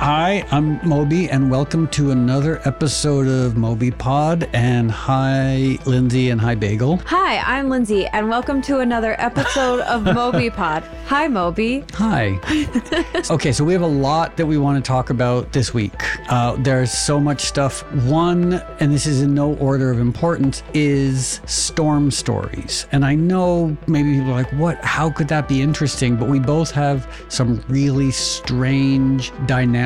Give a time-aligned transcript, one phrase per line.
[0.00, 4.48] Hi, I'm Moby, and welcome to another episode of Moby Pod.
[4.54, 6.96] And hi, Lindsay, and hi, Bagel.
[7.04, 10.84] Hi, I'm Lindsay, and welcome to another episode of Moby Pod.
[11.04, 11.84] Hi, Moby.
[11.92, 12.40] Hi.
[13.30, 15.92] okay, so we have a lot that we want to talk about this week.
[16.30, 17.82] Uh, there's so much stuff.
[18.06, 22.86] One, and this is in no order of importance, is storm stories.
[22.90, 24.82] And I know maybe people are like, what?
[24.82, 26.16] How could that be interesting?
[26.16, 29.30] But we both have some really strange,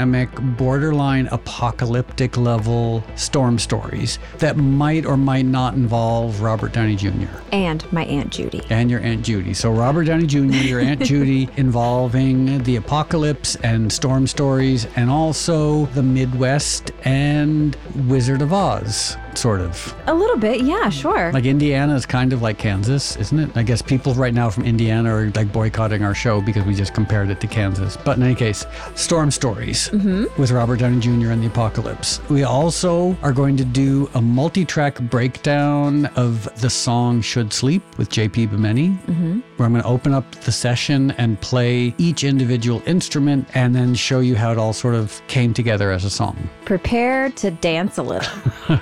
[0.08, 7.10] borderline apocalyptic level storm stories that might or might not involve Robert Downey Jr.
[7.52, 8.62] And my Aunt Judy.
[8.70, 9.54] and your Aunt Judy.
[9.54, 15.86] So Robert Downey Jr., your Aunt Judy, involving the apocalypse and storm stories, and also
[15.86, 17.76] the Midwest and
[18.08, 19.94] Wizard of Oz, sort of.
[20.06, 21.32] A little bit, yeah, sure.
[21.32, 23.56] Like Indiana is kind of like Kansas, isn't it?
[23.56, 26.94] I guess people right now from Indiana are like boycotting our show because we just
[26.94, 27.96] compared it to Kansas.
[27.96, 30.40] But in any case, storm stories Mm-hmm.
[30.40, 31.30] with Robert Downey Jr.
[31.30, 32.20] and the apocalypse.
[32.28, 38.10] We also are going to do a multi-track breakdown of the song "Should Sleep" with
[38.10, 39.38] JP Bimeni, mm-hmm.
[39.56, 43.94] where I'm going to open up the session and play each individual instrument, and then
[43.94, 46.36] show you how it all sort of came together as a song.
[46.64, 48.40] Prepare to dance a little.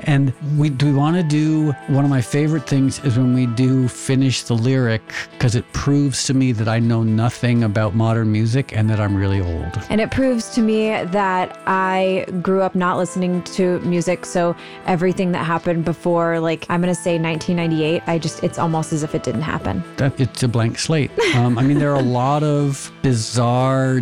[0.00, 3.46] And we do we want to do one of my favorite things is when we
[3.46, 8.30] do finish the lyric because it proves to me that I know nothing about modern
[8.30, 9.72] music and that I'm really old.
[9.88, 14.54] and it proves to me that I grew up not listening to music, so
[14.86, 19.14] everything that happened before, like, I'm to say 1998, I just, it's almost as if
[19.14, 19.82] it didn't happen.
[19.96, 21.10] That it's a blank slate.
[21.34, 24.00] Um, I mean, there are a lot of bizarre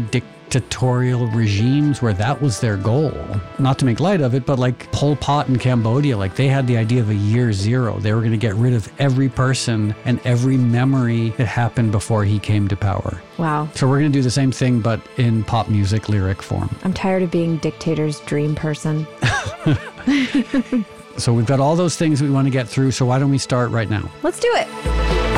[0.52, 3.12] dictatorial regimes where that was their goal.
[3.58, 6.66] Not to make light of it, but like Pol Pot in Cambodia, like they had
[6.66, 7.98] the idea of a year zero.
[7.98, 12.24] They were going to get rid of every person and every memory that happened before
[12.24, 13.22] he came to power.
[13.38, 13.70] Wow.
[13.74, 16.68] So we're going to do the same thing, but in pop music lyric form.
[16.84, 19.06] I'm tired of being dictator's dream person.
[21.18, 22.92] So we've got all those things we want to get through.
[22.92, 24.10] So why don't we start right now?
[24.22, 25.31] Let's do it.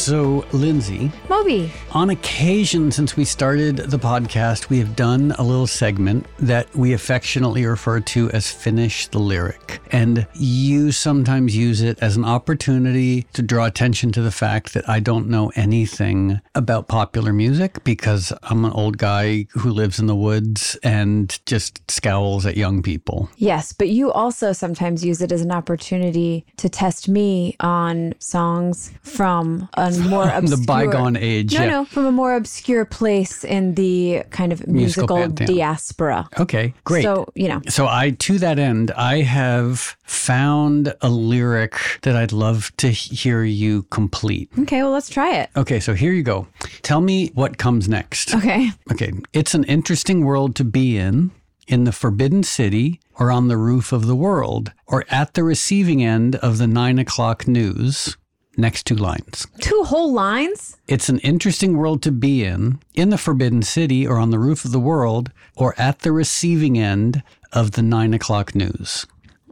[0.00, 1.70] So, Lindsay, Moby.
[1.92, 6.94] on occasion since we started the podcast, we have done a little segment that we
[6.94, 9.78] affectionately refer to as Finish the Lyric.
[9.92, 14.88] And you sometimes use it as an opportunity to draw attention to the fact that
[14.88, 20.06] I don't know anything about popular music because I'm an old guy who lives in
[20.06, 23.28] the woods and just scowls at young people.
[23.36, 28.92] Yes, but you also sometimes use it as an opportunity to test me on songs
[29.02, 31.54] from a more obscure the bygone age.
[31.54, 31.70] No, yeah.
[31.70, 36.28] no, from a more obscure place in the kind of Musical musical, diaspora.
[36.38, 37.02] Okay, great.
[37.02, 42.32] So, you know, So I, to that end, I have found a lyric that I'd
[42.32, 44.50] love to hear you complete.
[44.60, 45.50] okay, well, let's try it.
[45.56, 46.46] Okay, so here you go.
[46.82, 48.34] Tell me what comes next.
[48.34, 48.70] Okay.
[48.92, 51.30] Okay, it's an interesting world to be in,
[51.66, 56.02] in the forbidden city, or on the roof of the world, or at the receiving
[56.02, 58.16] end of the nine o'clock news.
[58.56, 59.46] Next two lines.
[59.60, 60.76] Two whole lines?
[60.88, 64.64] It's an interesting world to be in, in the Forbidden City or on the roof
[64.64, 67.22] of the world, or at the receiving end
[67.52, 69.06] of the nine o'clock news.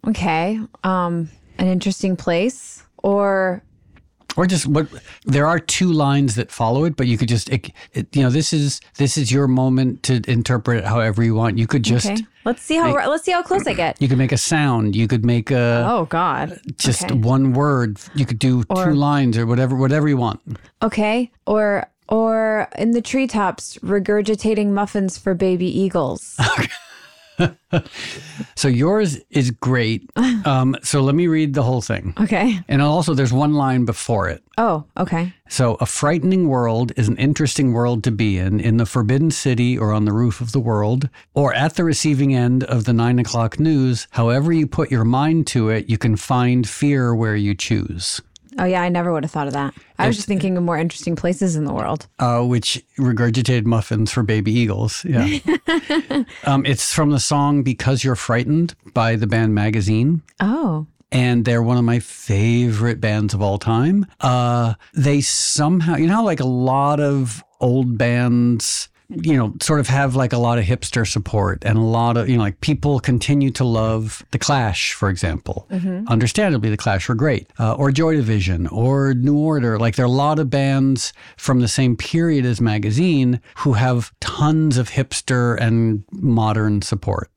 [0.06, 0.60] Okay.
[0.84, 3.62] Um, an interesting place or
[4.36, 4.86] Or just what
[5.24, 8.30] there are two lines that follow it, but you could just, it, it, you know,
[8.30, 11.58] this is this is your moment to interpret it however you want.
[11.58, 12.22] You could just, okay.
[12.44, 14.00] Let's see how let's see how close I get.
[14.00, 14.94] you could make a sound.
[14.94, 16.60] You could make a Oh God.
[16.76, 17.14] just okay.
[17.14, 17.98] one word.
[18.14, 20.40] You could do two lines or whatever, whatever you want.
[20.82, 21.30] Okay.
[21.46, 26.38] Or or in the treetops regurgitating muffins for baby eagles.
[28.54, 30.08] So yours is great.
[30.44, 32.14] Um, so let me read the whole thing.
[32.18, 32.60] Okay.
[32.68, 34.42] And also, there's one line before it.
[34.56, 35.32] Oh, okay.
[35.48, 39.76] So, a frightening world is an interesting world to be in, in the forbidden city
[39.76, 43.18] or on the roof of the world, or at the receiving end of the nine
[43.18, 44.06] o'clock news.
[44.12, 48.20] However, you put your mind to it, you can find fear where you choose.
[48.58, 49.72] Oh yeah, I never would have thought of that.
[49.98, 52.06] I was just thinking of more interesting places in the world.
[52.18, 55.04] Uh, which regurgitated muffins for baby eagles.
[55.04, 55.38] Yeah.
[56.44, 60.22] um, it's from the song Because You're Frightened by the band Magazine.
[60.40, 60.86] Oh.
[61.10, 64.06] and they're one of my favorite bands of all time.
[64.20, 69.80] Uh, they somehow, you know, how like a lot of old bands, you know, sort
[69.80, 72.60] of have like a lot of hipster support and a lot of, you know, like
[72.60, 75.66] people continue to love The Clash, for example.
[76.08, 79.78] Understandably, The Clash were great, uh, or Joy Division, or New Order.
[79.78, 84.12] Like there are a lot of bands from the same period as Magazine who have
[84.20, 87.30] tons of hipster and modern support.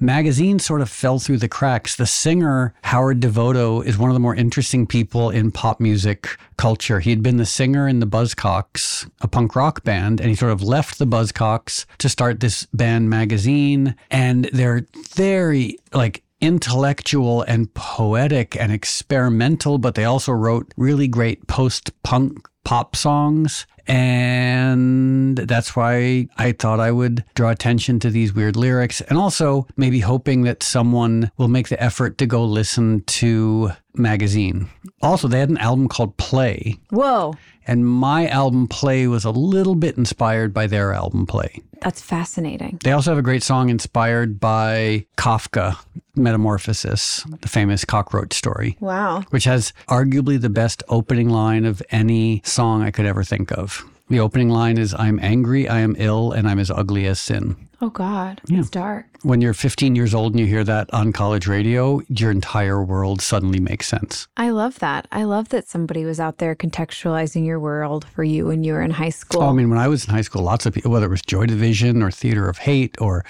[0.00, 1.96] Magazine sort of fell through the cracks.
[1.96, 7.00] The singer, Howard Devoto, is one of the more interesting people in pop music culture.
[7.00, 10.52] He had been the singer in the Buzzcocks, a punk rock band, and he sort
[10.52, 13.94] of left the Buzzcocks to start this band Magazine.
[14.10, 21.46] And they're very like intellectual and poetic and experimental, but they also wrote really great
[21.46, 23.66] post punk pop songs.
[23.86, 29.66] And that's why I thought I would draw attention to these weird lyrics and also
[29.76, 34.68] maybe hoping that someone will make the effort to go listen to magazine.
[35.02, 36.76] Also, they had an album called Play.
[36.90, 37.34] Whoa.
[37.66, 41.62] And my album Play was a little bit inspired by their album Play.
[41.80, 42.78] That's fascinating.
[42.82, 45.76] They also have a great song inspired by Kafka,
[46.14, 48.76] Metamorphosis, the famous cockroach story.
[48.80, 49.22] Wow.
[49.30, 53.84] Which has arguably the best opening line of any song I could ever think of.
[54.08, 57.63] The opening line is I'm angry, I am ill, and I'm as ugly as sin.
[57.80, 58.40] Oh, God.
[58.46, 58.60] Yeah.
[58.60, 59.06] It's dark.
[59.22, 63.22] When you're 15 years old and you hear that on college radio, your entire world
[63.22, 64.28] suddenly makes sense.
[64.36, 65.08] I love that.
[65.10, 68.82] I love that somebody was out there contextualizing your world for you when you were
[68.82, 69.42] in high school.
[69.42, 71.22] Oh, I mean, when I was in high school, lots of people, whether it was
[71.22, 73.24] Joy Division or Theater of Hate or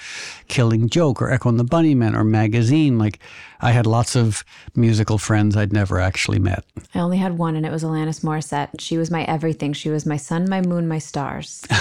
[0.47, 3.19] Killing Joke or Echo and the Bunnymen or Magazine, like
[3.61, 4.43] I had lots of
[4.75, 6.65] musical friends I'd never actually met.
[6.93, 8.79] I only had one, and it was Alanis Morissette.
[8.79, 9.73] She was my everything.
[9.73, 11.63] She was my sun, my moon, my stars.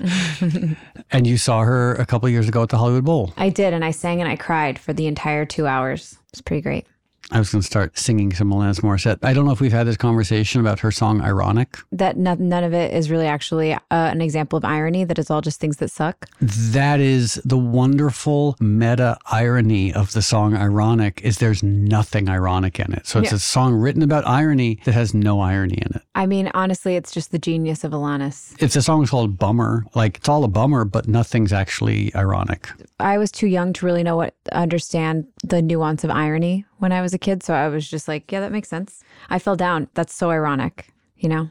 [1.10, 3.32] and you saw her a couple years ago at the Hollywood Bowl.
[3.36, 6.18] I did, and I sang and I cried for the entire two hours.
[6.30, 6.86] It's pretty great.
[7.32, 9.18] I was going to start singing some Alanis Morissette.
[9.22, 12.64] I don't know if we've had this conversation about her song "Ironic." That none, none
[12.64, 15.04] of it is really actually uh, an example of irony.
[15.04, 16.28] That it's all just things that suck.
[16.40, 22.92] That is the wonderful meta irony of the song "Ironic." Is there's nothing ironic in
[22.92, 23.06] it.
[23.06, 23.36] So it's yeah.
[23.36, 26.02] a song written about irony that has no irony in it.
[26.14, 28.60] I mean, honestly, it's just the genius of Alanis.
[28.60, 32.68] It's a song called "Bummer." Like it's all a bummer, but nothing's actually ironic.
[32.98, 37.00] I was too young to really know what understand the nuance of irony when I
[37.00, 37.42] was a kid.
[37.42, 39.04] So I was just like, yeah, that makes sense.
[39.28, 39.88] I fell down.
[39.94, 41.50] That's so ironic, you know?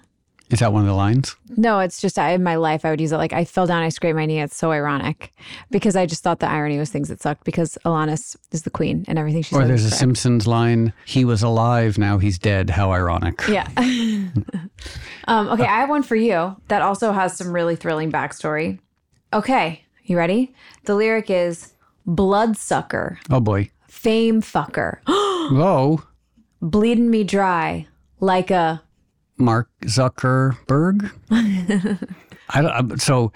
[0.49, 1.35] Is that one of the lines?
[1.57, 3.83] No, it's just I, in my life, I would use it like I fell down,
[3.83, 4.41] I scraped my knee.
[4.41, 5.31] It's so ironic
[5.69, 9.05] because I just thought the irony was things that sucked because Alanis is the queen
[9.07, 9.63] and everything she said.
[9.63, 12.71] Or there's a Simpsons line, he was alive, now he's dead.
[12.71, 13.47] How ironic.
[13.47, 13.67] Yeah.
[15.27, 18.79] um, okay, I have one for you that also has some really thrilling backstory.
[19.31, 20.55] Okay, you ready?
[20.85, 21.73] The lyric is
[22.07, 23.19] bloodsucker.
[23.29, 24.99] Oh boy fame fucker.
[25.07, 26.03] Whoa.
[26.61, 27.87] Bleeding me dry
[28.19, 28.81] like a
[29.37, 31.11] Mark Zuckerberg.
[32.49, 33.01] I don't.
[33.01, 33.31] So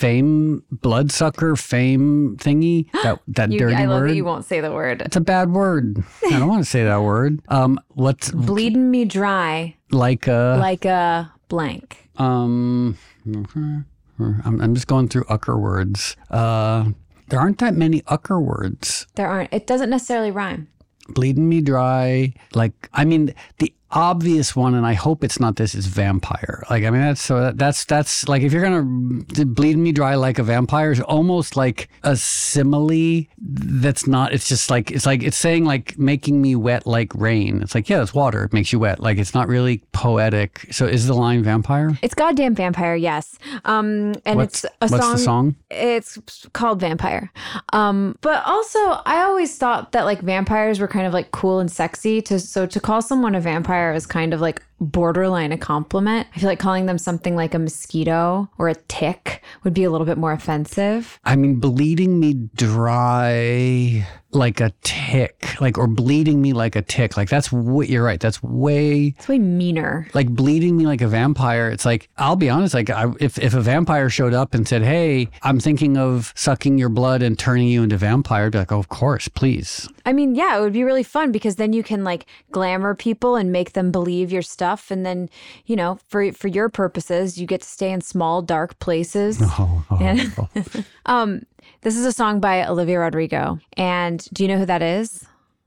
[0.00, 4.10] fame bloodsucker fame thingy that that you, dirty I love word.
[4.10, 5.02] That you won't say the word.
[5.02, 6.02] It's a bad word.
[6.26, 7.40] I don't want to say that word.
[7.48, 12.08] Um, what's bleeding me dry like a like a blank.
[12.16, 16.16] Um, I'm, I'm just going through ucker words.
[16.30, 16.90] Uh,
[17.30, 19.06] there aren't that many ucker words.
[19.14, 19.52] There aren't.
[19.52, 20.68] It doesn't necessarily rhyme.
[21.08, 22.34] Bleeding me dry.
[22.54, 26.64] Like, I mean, the obvious one, and I hope it's not this, is vampire.
[26.70, 30.38] Like, I mean, that's so that's that's like if you're gonna bleed me dry like
[30.38, 33.24] a vampire is almost like a simile.
[33.38, 34.32] That's not.
[34.32, 37.62] It's just like it's like it's saying like making me wet like rain.
[37.62, 38.44] It's like yeah, it's water.
[38.44, 39.00] It makes you wet.
[39.00, 40.66] Like it's not really poetic.
[40.70, 41.98] So is the line vampire?
[42.02, 42.94] It's goddamn vampire.
[42.94, 43.38] Yes.
[43.64, 45.12] Um, and what's, it's a what's song.
[45.12, 45.56] the song?
[45.70, 46.18] It's
[46.52, 47.32] called Vampire.
[47.72, 51.70] Um, but also I always thought that like vampires were kind of like cool and
[51.70, 52.20] sexy.
[52.22, 56.26] To so to call someone a vampire vampire is kind of like borderline a compliment.
[56.34, 59.90] I feel like calling them something like a mosquito or a tick would be a
[59.90, 61.18] little bit more offensive.
[61.24, 67.16] I mean, bleeding me dry like a tick, like or bleeding me like a tick.
[67.16, 68.20] Like that's what you're right.
[68.20, 70.08] That's way it's way meaner.
[70.14, 71.70] Like bleeding me like a vampire.
[71.70, 72.74] It's like I'll be honest.
[72.74, 76.78] Like I, if if a vampire showed up and said, "Hey, I'm thinking of sucking
[76.78, 80.12] your blood and turning you into vampire," I'd be like, "Oh, of course, please." I
[80.12, 83.52] mean, yeah, it would be really fun because then you can like glamour people and
[83.52, 85.28] make them believe your stuff, and then
[85.66, 89.40] you know, for for your purposes, you get to stay in small, dark places.
[89.60, 90.84] Oh, oh, and, oh.
[91.06, 91.42] um,
[91.82, 93.58] this is a song by Olivia Rodrigo.
[93.76, 95.24] And do you know who that is?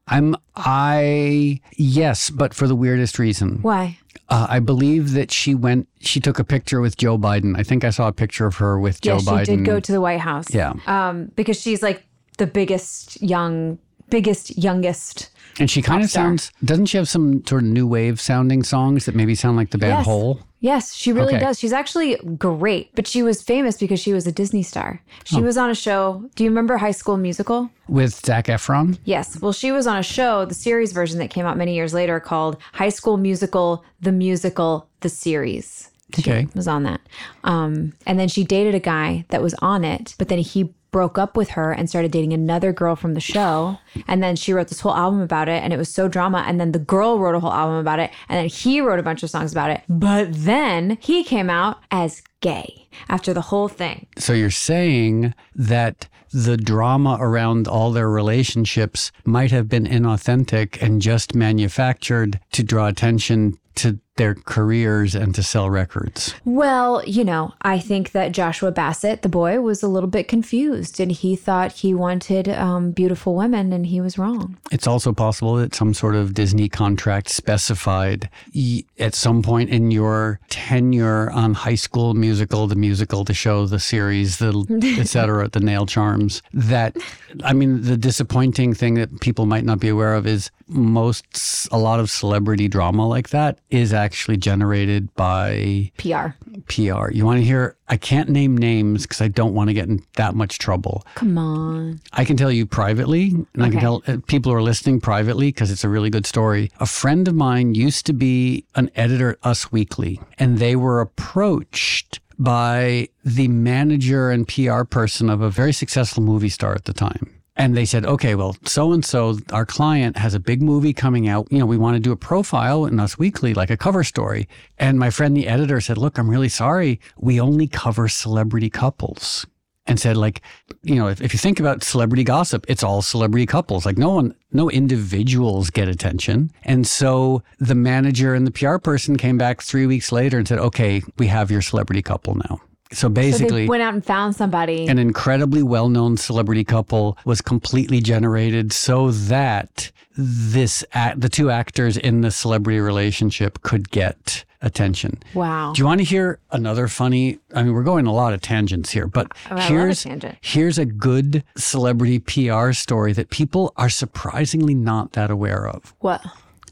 [0.07, 3.59] I'm I yes, but for the weirdest reason.
[3.61, 3.97] Why?
[4.29, 5.87] Uh, I believe that she went.
[6.01, 7.57] She took a picture with Joe Biden.
[7.57, 9.45] I think I saw a picture of her with yeah, Joe Biden.
[9.45, 10.53] she did go to the White House.
[10.53, 10.73] Yeah.
[10.87, 12.03] Um, because she's like
[12.37, 13.77] the biggest young,
[14.13, 15.29] biggest youngest.
[15.59, 16.51] And she kind of sounds.
[16.63, 19.77] Doesn't she have some sort of new wave sounding songs that maybe sound like the
[19.77, 20.05] band yes.
[20.05, 20.39] Hole?
[20.61, 21.45] Yes, she really Okay.
[21.45, 21.59] does.
[21.59, 25.01] She's actually great, but she was famous because she was a Disney star.
[25.25, 25.41] She Oh.
[25.41, 26.23] was on a show.
[26.35, 27.69] Do you remember High School Musical?
[27.87, 28.97] With Zac Efron.
[29.03, 29.39] Yes.
[29.41, 32.19] Well, she was on a show, the series version that came out many years later
[32.19, 35.89] called High School Musical, the musical, the series.
[36.19, 36.47] Okay.
[36.55, 37.01] Was on that.
[37.43, 41.17] Um, and then she dated a guy that was on it, but then he broke
[41.17, 43.77] up with her and started dating another girl from the show.
[44.07, 46.45] And then she wrote this whole album about it and it was so drama.
[46.47, 48.11] And then the girl wrote a whole album about it.
[48.29, 49.81] And then he wrote a bunch of songs about it.
[49.89, 54.05] But then he came out as gay after the whole thing.
[54.19, 61.01] So you're saying that the drama around all their relationships might have been inauthentic and
[61.01, 66.35] just manufactured to draw attention to their careers and to sell records.
[66.45, 70.99] Well, you know, I think that Joshua Bassett, the boy, was a little bit confused
[70.99, 74.57] and he thought he wanted um, beautiful women and he was wrong.
[74.71, 79.89] It's also possible that some sort of Disney contract specified y- at some point in
[79.89, 85.59] your tenure on High School Musical, the musical, the show, the series, the etc., the
[85.59, 86.41] nail charms.
[86.51, 86.97] That
[87.43, 91.77] I mean, the disappointing thing that people might not be aware of is most a
[91.77, 96.29] lot of celebrity drama like that is actually generated by PR.
[96.67, 97.11] PR.
[97.11, 97.75] You want to hear?
[97.87, 101.05] I can't name names because I don't want to get in that much trouble.
[101.15, 102.01] Come on.
[102.13, 105.49] I can tell you privately, and I can tell uh, people who are listening privately
[105.49, 106.71] because it's a really good story.
[106.79, 111.01] A friend of mine used to be an editor at Us Weekly, and they were
[111.01, 116.93] approached by the manager and PR person of a very successful movie star at the
[116.93, 117.29] time.
[117.55, 121.27] And they said, okay, well, so and so, our client has a big movie coming
[121.27, 121.47] out.
[121.51, 124.47] You know, we want to do a profile in Us Weekly, like a cover story.
[124.79, 126.99] And my friend, the editor, said, look, I'm really sorry.
[127.15, 129.45] We only cover celebrity couples
[129.85, 130.41] and said like
[130.81, 133.85] you know if, if you think about celebrity gossip it's all celebrity couples.
[133.85, 136.51] Like no one no individuals get attention.
[136.63, 140.59] And so the manager and the pr person came back three weeks later and said
[140.59, 142.61] okay we have your celebrity couple now.
[142.91, 144.87] So So basically they went out and found somebody.
[144.87, 150.85] an incredibly well-known celebrity couple was completely generated so that this
[151.15, 155.71] the two actors in the celebrity relationship could get attention wow.
[155.75, 157.39] do you want to hear another funny?
[157.53, 160.05] I mean, we're going a lot of tangents here, but oh, I love a here's
[160.41, 165.93] here's a good celebrity PR story that people are surprisingly not that aware of.
[165.99, 166.21] What?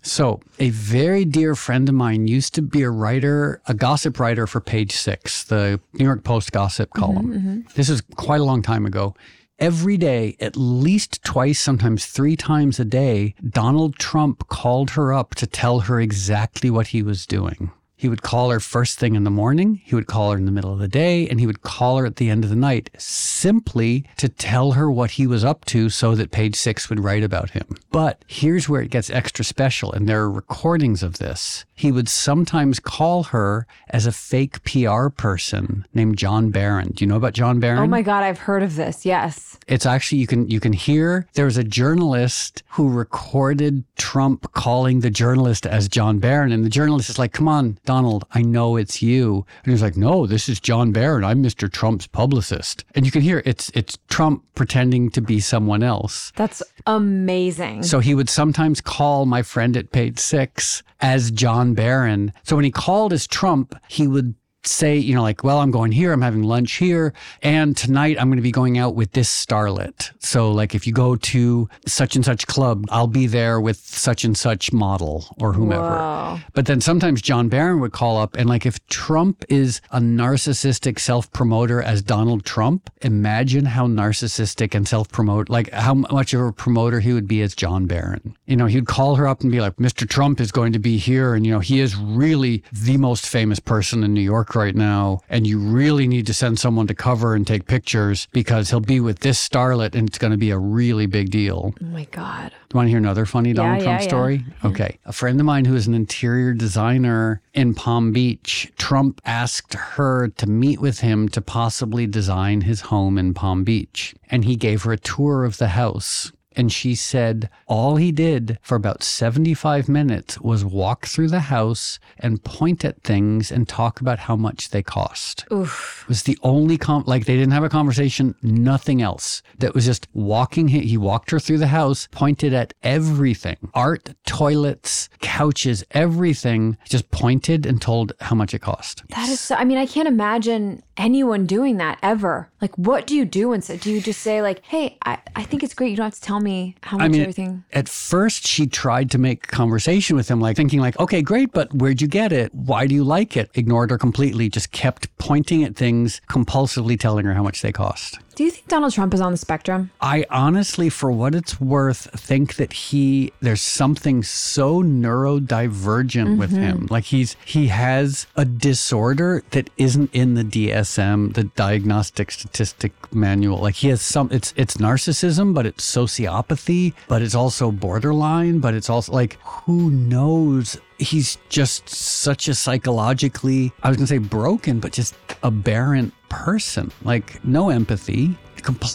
[0.03, 4.47] So, a very dear friend of mine used to be a writer, a gossip writer
[4.47, 7.33] for Page Six, the New York Post gossip mm-hmm, column.
[7.33, 7.59] Mm-hmm.
[7.75, 9.15] This is quite a long time ago.
[9.59, 15.35] Every day, at least twice, sometimes three times a day, Donald Trump called her up
[15.35, 17.71] to tell her exactly what he was doing.
[18.01, 20.51] He would call her first thing in the morning, he would call her in the
[20.51, 22.89] middle of the day, and he would call her at the end of the night
[22.97, 27.23] simply to tell her what he was up to so that page six would write
[27.23, 27.77] about him.
[27.91, 31.63] But here's where it gets extra special, and there are recordings of this.
[31.75, 36.93] He would sometimes call her as a fake PR person named John Barron.
[36.93, 37.83] Do you know about John Barron?
[37.83, 39.05] Oh my God, I've heard of this.
[39.05, 39.59] Yes.
[39.67, 45.01] It's actually you can you can hear there was a journalist who recorded Trump calling
[45.01, 48.77] the journalist as John Barron, and the journalist is like, "Come on, Donald, I know
[48.77, 51.25] it's you," and he's like, "No, this is John Barron.
[51.25, 51.69] I'm Mr.
[51.69, 56.31] Trump's publicist," and you can hear it's it's Trump pretending to be someone else.
[56.37, 57.83] That's amazing.
[57.83, 62.31] So he would sometimes call my friend at page six as John Barron.
[62.43, 65.91] So when he called as Trump, he would say, you know, like, well, I'm going
[65.91, 69.29] here, I'm having lunch here, and tonight I'm going to be going out with this
[69.29, 70.11] starlet.
[70.19, 74.23] So, like, if you go to such and such club, I'll be there with such
[74.23, 75.97] and such model or whomever.
[75.97, 76.39] Whoa.
[76.53, 80.99] But then sometimes John Barron would call up, and like, if Trump is a narcissistic
[80.99, 86.41] self promoter as Donald Trump, imagine how narcissistic and self promote, like, how much of
[86.41, 88.35] a promoter he would be as John Barron.
[88.45, 90.07] You know, he'd call her up and be like, Mr.
[90.07, 93.59] Trump is going to be here, and, you know, he is really the most famous
[93.59, 97.35] person in New York right now, and you really need to send someone to cover
[97.35, 100.57] and take pictures because he'll be with this starlet, and it's going to be a
[100.57, 101.73] really big deal.
[101.81, 102.49] Oh my God.
[102.49, 104.07] Do you want to hear another funny Donald yeah, Trump yeah.
[104.07, 104.45] story?
[104.63, 104.97] Okay.
[105.05, 110.29] A friend of mine who is an interior designer in Palm Beach, Trump asked her
[110.29, 114.15] to meet with him to possibly design his home in Palm Beach.
[114.29, 116.31] And he gave her a tour of the house.
[116.55, 121.99] And she said all he did for about 75 minutes was walk through the house
[122.17, 125.45] and point at things and talk about how much they cost.
[125.51, 126.01] Oof.
[126.03, 129.41] It was the only com like they didn't have a conversation, nothing else.
[129.57, 130.67] That was just walking.
[130.67, 136.77] He, he walked her through the house, pointed at everything, art, toilets, couches, everything.
[136.87, 139.03] Just pointed and told how much it cost.
[139.09, 142.50] That is so, I mean, I can't imagine anyone doing that ever.
[142.61, 143.79] Like, what do you do instead?
[143.79, 145.89] Do you just say, like, hey, I, I think it's great.
[145.89, 147.63] You don't have to tell me how much I mean, everything.
[147.73, 151.73] at first she tried to make conversation with him, like thinking like, okay, great, but
[151.73, 152.53] where'd you get it?
[152.53, 153.49] Why do you like it?
[153.55, 158.19] Ignored her completely, just kept pointing at things, compulsively telling her how much they cost.
[158.35, 159.91] Do you think Donald Trump is on the spectrum?
[159.99, 166.37] I honestly, for what it's worth, think that he there's something so neurodivergent mm-hmm.
[166.37, 166.87] with him.
[166.89, 173.59] Like he's he has a disorder that isn't in the DSM, the Diagnostic Statistic Manual.
[173.59, 178.73] Like he has some it's it's narcissism, but it's sociopathy, but it's also borderline, but
[178.73, 184.17] it's also like who knows he's just such a psychologically, I was going to say
[184.19, 186.91] broken, but just aberrant person.
[187.03, 188.37] Like no empathy,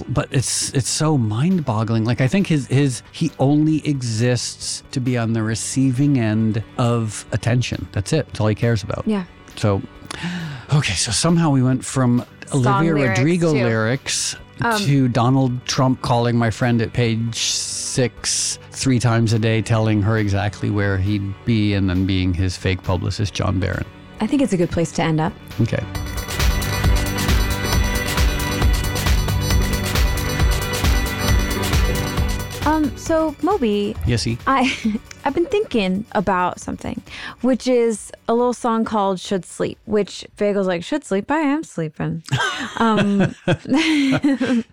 [0.09, 2.05] but it's it's so mind-boggling.
[2.05, 7.27] Like I think his his he only exists to be on the receiving end of
[7.33, 7.89] attention.
[7.93, 8.27] That's it.
[8.27, 9.05] That's all he cares about.
[9.07, 9.25] Yeah.
[9.57, 9.83] So
[10.73, 13.65] okay, so somehow we went from Song Olivia lyrics Rodrigo too.
[13.65, 19.63] lyrics um, to Donald Trump calling my friend at page six three times a day,
[19.63, 23.87] telling her exactly where he'd be, and then being his fake publicist, John Barron.
[24.21, 25.33] I think it's a good place to end up.
[25.61, 25.85] Okay.
[33.07, 33.95] So Moby.
[34.05, 34.37] Yesy.
[34.49, 34.77] I
[35.25, 37.01] I've been thinking about something,
[37.41, 41.31] which is a little song called "Should Sleep," which Bagel's like, "Should sleep?
[41.31, 42.25] I am sleeping."
[42.79, 43.35] um,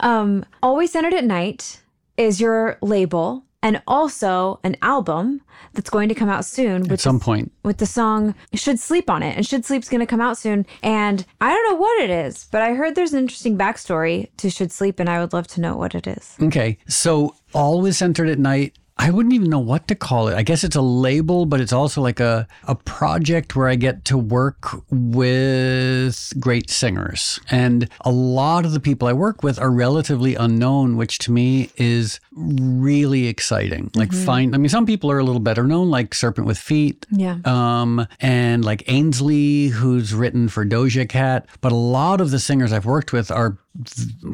[0.00, 1.80] um, Always centered at night
[2.16, 5.42] is your label and also an album
[5.74, 7.52] that's going to come out soon with at some the, point.
[7.64, 9.36] with the song should sleep on it.
[9.36, 10.66] And should sleep's going to come out soon.
[10.82, 14.50] And i don't know what it is but i heard there's an interesting backstory to
[14.50, 16.36] should sleep and i would love to know what it is.
[16.40, 20.36] Okay so always centered at night I wouldn't even know what to call it.
[20.36, 24.04] I guess it's a label, but it's also like a, a project where I get
[24.04, 27.40] to work with great singers.
[27.50, 31.70] And a lot of the people I work with are relatively unknown, which to me
[31.76, 33.90] is really exciting.
[33.94, 34.24] Like mm-hmm.
[34.26, 37.06] find I mean some people are a little better known, like Serpent with Feet.
[37.10, 37.38] Yeah.
[37.46, 41.46] Um, and like Ainsley, who's written for Doja Cat.
[41.62, 43.56] But a lot of the singers I've worked with are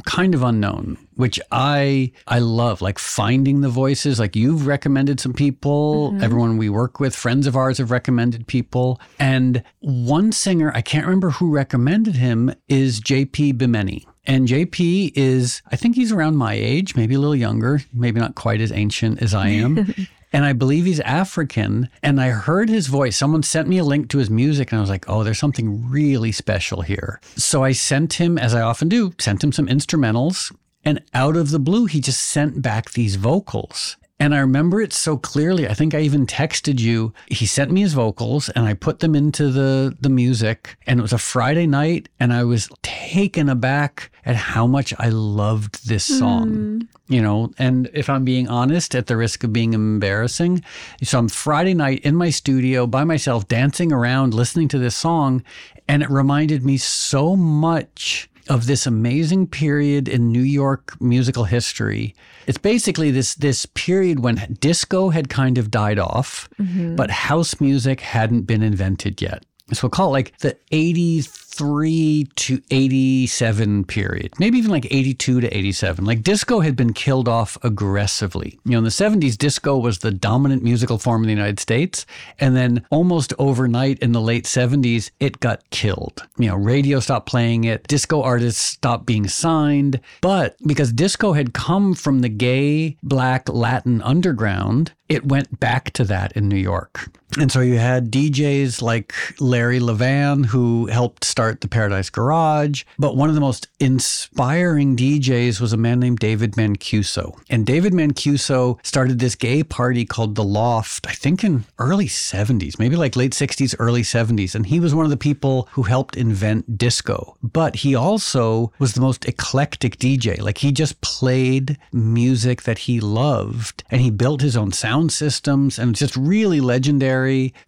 [0.06, 5.34] kind of unknown which i i love like finding the voices like you've recommended some
[5.34, 6.24] people mm-hmm.
[6.24, 11.04] everyone we work with friends of ours have recommended people and one singer i can't
[11.04, 16.54] remember who recommended him is jp bimeni and JP is, I think he's around my
[16.54, 19.94] age, maybe a little younger, maybe not quite as ancient as I am.
[20.32, 21.88] and I believe he's African.
[22.02, 23.16] And I heard his voice.
[23.16, 25.88] Someone sent me a link to his music, and I was like, oh, there's something
[25.88, 27.20] really special here.
[27.36, 30.54] So I sent him, as I often do, sent him some instrumentals.
[30.84, 33.96] And out of the blue, he just sent back these vocals.
[34.18, 35.68] And I remember it so clearly.
[35.68, 37.12] I think I even texted you.
[37.26, 40.76] He sent me his vocals and I put them into the, the music.
[40.86, 42.08] And it was a Friday night.
[42.18, 46.48] And I was taken aback at how much I loved this song.
[46.48, 46.88] Mm.
[47.08, 50.64] You know, and if I'm being honest, at the risk of being embarrassing,
[51.02, 55.44] so I'm Friday night in my studio by myself, dancing around, listening to this song.
[55.86, 62.14] And it reminded me so much of this amazing period in New York musical history.
[62.46, 66.96] It's basically this this period when disco had kind of died off, mm-hmm.
[66.96, 69.44] but house music hadn't been invented yet.
[69.72, 71.26] So we'll call it like the 80s
[71.60, 76.04] 83 to 87 period, maybe even like 82 to 87.
[76.04, 78.58] Like disco had been killed off aggressively.
[78.64, 82.04] You know, in the 70s, disco was the dominant musical form in the United States.
[82.38, 86.26] And then almost overnight in the late 70s, it got killed.
[86.38, 90.00] You know, radio stopped playing it, disco artists stopped being signed.
[90.20, 96.04] But because disco had come from the gay, black, Latin underground, it went back to
[96.04, 97.08] that in New York.
[97.38, 102.84] And so you had DJs like Larry Levan, who helped start the Paradise Garage.
[102.98, 107.38] But one of the most inspiring DJs was a man named David Mancuso.
[107.50, 112.78] And David Mancuso started this gay party called The Loft, I think in early 70s,
[112.78, 114.54] maybe like late 60s, early 70s.
[114.54, 117.36] And he was one of the people who helped invent disco.
[117.42, 120.40] But he also was the most eclectic DJ.
[120.40, 125.78] Like he just played music that he loved and he built his own sound systems
[125.78, 127.15] and just really legendary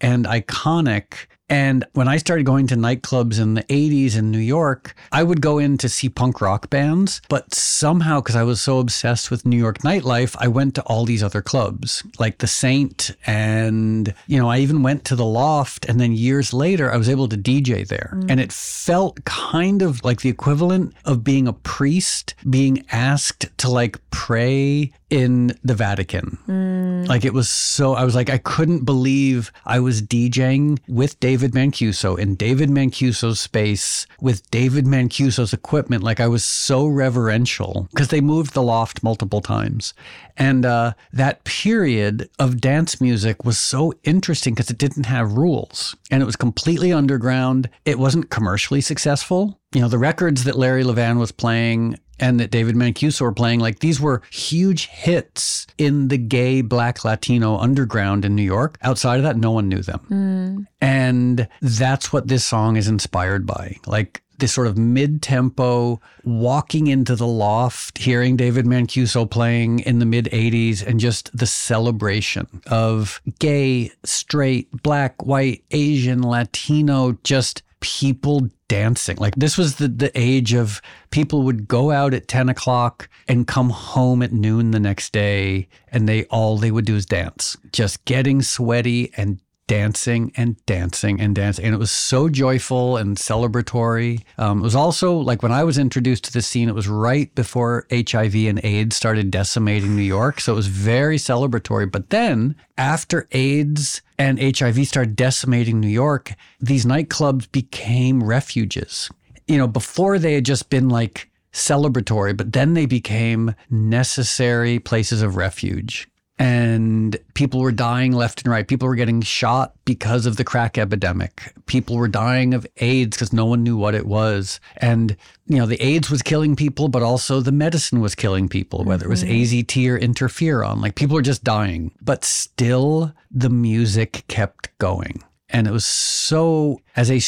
[0.01, 4.95] and iconic and when I started going to nightclubs in the 80s in New York,
[5.11, 7.21] I would go in to see punk rock bands.
[7.27, 11.05] But somehow, because I was so obsessed with New York nightlife, I went to all
[11.05, 13.11] these other clubs, like the Saint.
[13.25, 15.85] And, you know, I even went to the Loft.
[15.85, 18.13] And then years later, I was able to DJ there.
[18.13, 18.31] Mm.
[18.31, 23.69] And it felt kind of like the equivalent of being a priest being asked to
[23.69, 26.37] like pray in the Vatican.
[26.47, 27.07] Mm.
[27.07, 31.38] Like it was so, I was like, I couldn't believe I was DJing with David
[31.39, 36.03] David Mancuso in David Mancuso's space with David Mancuso's equipment.
[36.03, 39.93] Like I was so reverential because they moved the loft multiple times.
[40.35, 45.95] And uh, that period of dance music was so interesting because it didn't have rules
[46.11, 47.69] and it was completely underground.
[47.85, 52.51] It wasn't commercially successful, you know, the records that Larry Levan was playing and that
[52.51, 58.25] David Mancuso were playing, like these were huge hits in the gay black Latino underground
[58.25, 58.77] in New York.
[58.81, 59.99] Outside of that, no one knew them.
[60.09, 60.67] Mm.
[60.81, 63.77] And that's what this song is inspired by.
[63.85, 69.99] Like this sort of mid tempo walking into the loft, hearing David Mancuso playing in
[69.99, 77.63] the mid 80s, and just the celebration of gay, straight, black, white, Asian, Latino, just
[77.81, 79.17] people dancing.
[79.17, 83.45] Like this was the, the age of people would go out at 10 o'clock and
[83.45, 87.57] come home at noon the next day and they all they would do is dance,
[87.73, 91.63] just getting sweaty and dancing and dancing and dancing.
[91.63, 94.23] And it was so joyful and celebratory.
[94.39, 97.33] Um, it was also like when I was introduced to the scene, it was right
[97.35, 100.41] before HIV and AIDS started decimating New York.
[100.41, 101.89] So it was very celebratory.
[101.89, 109.11] But then after AIDS and HIV started decimating New York, these nightclubs became refuges.
[109.47, 115.21] You know, before they had just been like celebratory, but then they became necessary places
[115.21, 118.65] of refuge and people were dying left and right.
[118.65, 121.53] People were getting shot because of the crack epidemic.
[121.65, 124.61] People were dying of AIDS because no one knew what it was.
[124.77, 128.85] And, you know, the AIDS was killing people, but also the medicine was killing people,
[128.85, 129.33] whether it was mm-hmm.
[129.33, 130.81] AZT or interferon.
[130.81, 135.21] Like people were just dying, but still the music kept going.
[135.49, 137.19] And it was so, as a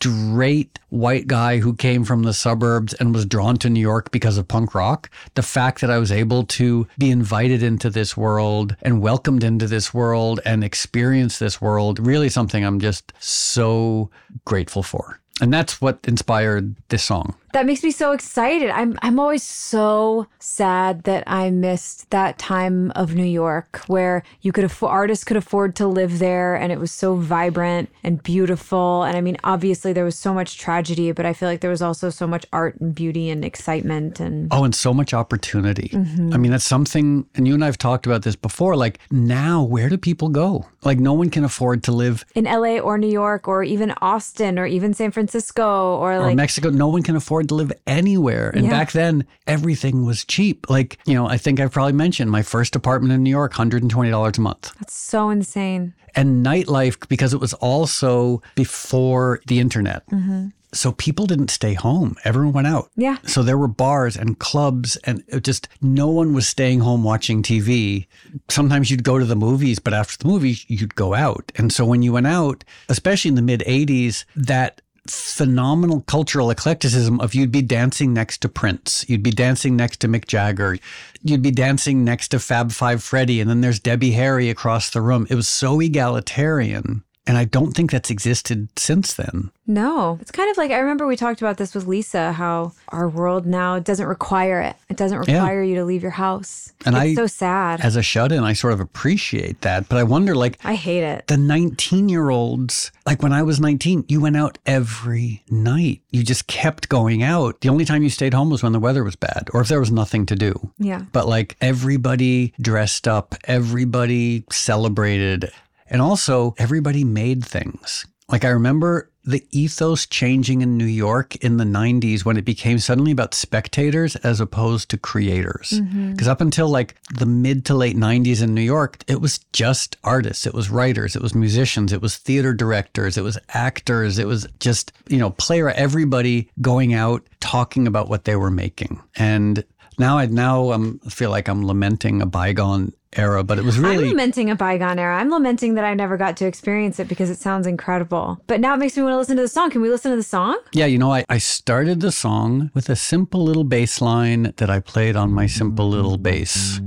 [0.00, 4.38] straight white guy who came from the suburbs and was drawn to New York because
[4.38, 8.76] of punk rock, the fact that I was able to be invited into this world
[8.82, 14.10] and welcomed into this world and experience this world, really something I'm just so
[14.44, 15.20] grateful for.
[15.40, 17.34] And that's what inspired this song.
[17.52, 18.70] That makes me so excited.
[18.70, 24.52] I'm I'm always so sad that I missed that time of New York where you
[24.52, 29.04] could afford artists could afford to live there and it was so vibrant and beautiful.
[29.04, 31.82] And I mean, obviously there was so much tragedy, but I feel like there was
[31.82, 35.90] also so much art and beauty and excitement and Oh, and so much opportunity.
[35.92, 36.32] Mm-hmm.
[36.32, 38.74] I mean, that's something and you and I've talked about this before.
[38.76, 40.66] Like now, where do people go?
[40.82, 44.58] Like no one can afford to live in LA or New York or even Austin
[44.58, 46.70] or even San Francisco or or like Mexico.
[46.70, 48.50] No one can afford to live anywhere.
[48.54, 48.70] And Yeah.
[48.70, 50.68] back then, everything was cheap.
[50.70, 54.38] Like, you know, I think I've probably mentioned my first apartment in New York, $120
[54.38, 54.72] a month.
[54.78, 55.94] that's so insane.
[56.14, 60.08] And nightlife, because it was also before the internet.
[60.10, 60.46] Mm-hmm.
[60.72, 62.16] So people didn't stay home.
[62.24, 62.90] Everyone went out.
[62.96, 63.16] Yeah.
[63.24, 68.06] So there were bars and clubs, and just no one was staying home watching TV.
[68.50, 71.50] Sometimes you'd go to the movies, but after the movies, you'd go out.
[71.56, 74.82] And so when you went out, especially in the mid 80s, that
[75.14, 80.08] phenomenal cultural eclecticism of you'd be dancing next to Prince, you'd be dancing next to
[80.08, 80.78] Mick Jagger,
[81.22, 85.00] you'd be dancing next to Fab Five Freddy, and then there's Debbie Harry across the
[85.00, 85.26] room.
[85.30, 87.02] It was so egalitarian.
[87.28, 89.50] And I don't think that's existed since then.
[89.66, 93.08] No, it's kind of like I remember we talked about this with Lisa how our
[93.08, 94.76] world now doesn't require it.
[94.88, 95.38] It doesn't Yeah.
[95.40, 96.72] require you to leave your house.
[96.84, 97.80] And it's I- so sad.
[97.80, 99.88] As a shut in, I sort of appreciate that.
[99.88, 101.26] But I wonder, like, I hate it.
[101.26, 106.02] the 19 year olds, like when I was 19, you went out every night.
[106.12, 107.60] You just kept going out.
[107.60, 109.80] The only time you stayed home was when the weather was bad or if there
[109.80, 110.70] was nothing to do.
[110.78, 111.02] Yeah.
[111.12, 115.50] But like everybody dressed up, everybody celebrated,
[115.88, 118.06] and also everybody made things.
[118.28, 122.78] Like I remember the ethos changing in New York in the 90s when it became
[122.78, 125.80] suddenly about spectators as opposed to creators.
[126.12, 129.96] Because up until like the mid to late 90s in New York, it was just
[130.04, 134.28] artists, it was writers, it was musicians, it was theater directors, it was actors, it
[134.28, 139.02] was just, you know, player, everybody going out talking about what they were making.
[139.16, 139.64] And
[139.98, 143.84] now I now um, feel like I'm lamenting a bygone era, but it was I'm
[143.84, 145.18] really lamenting a bygone era.
[145.18, 148.40] I'm lamenting that I never got to experience it because it sounds incredible.
[148.46, 149.70] But now it makes me want to listen to the song.
[149.70, 150.58] Can we listen to the song?
[150.72, 154.70] Yeah, you know, I, I started the song with a simple little bass line that
[154.70, 156.80] I played on my simple little bass.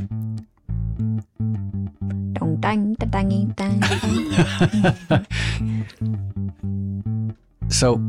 [2.33, 3.79] Dong, dang, da, dangy, dang.
[7.69, 8.01] So,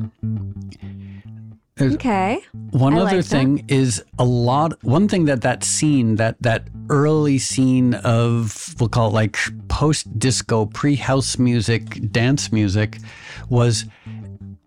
[1.79, 2.41] okay.
[2.71, 4.83] one I other like thing is a lot.
[4.83, 10.19] One thing that that scene, that that early scene of we'll call it like post
[10.19, 12.99] disco, pre house music, dance music,
[13.49, 13.87] was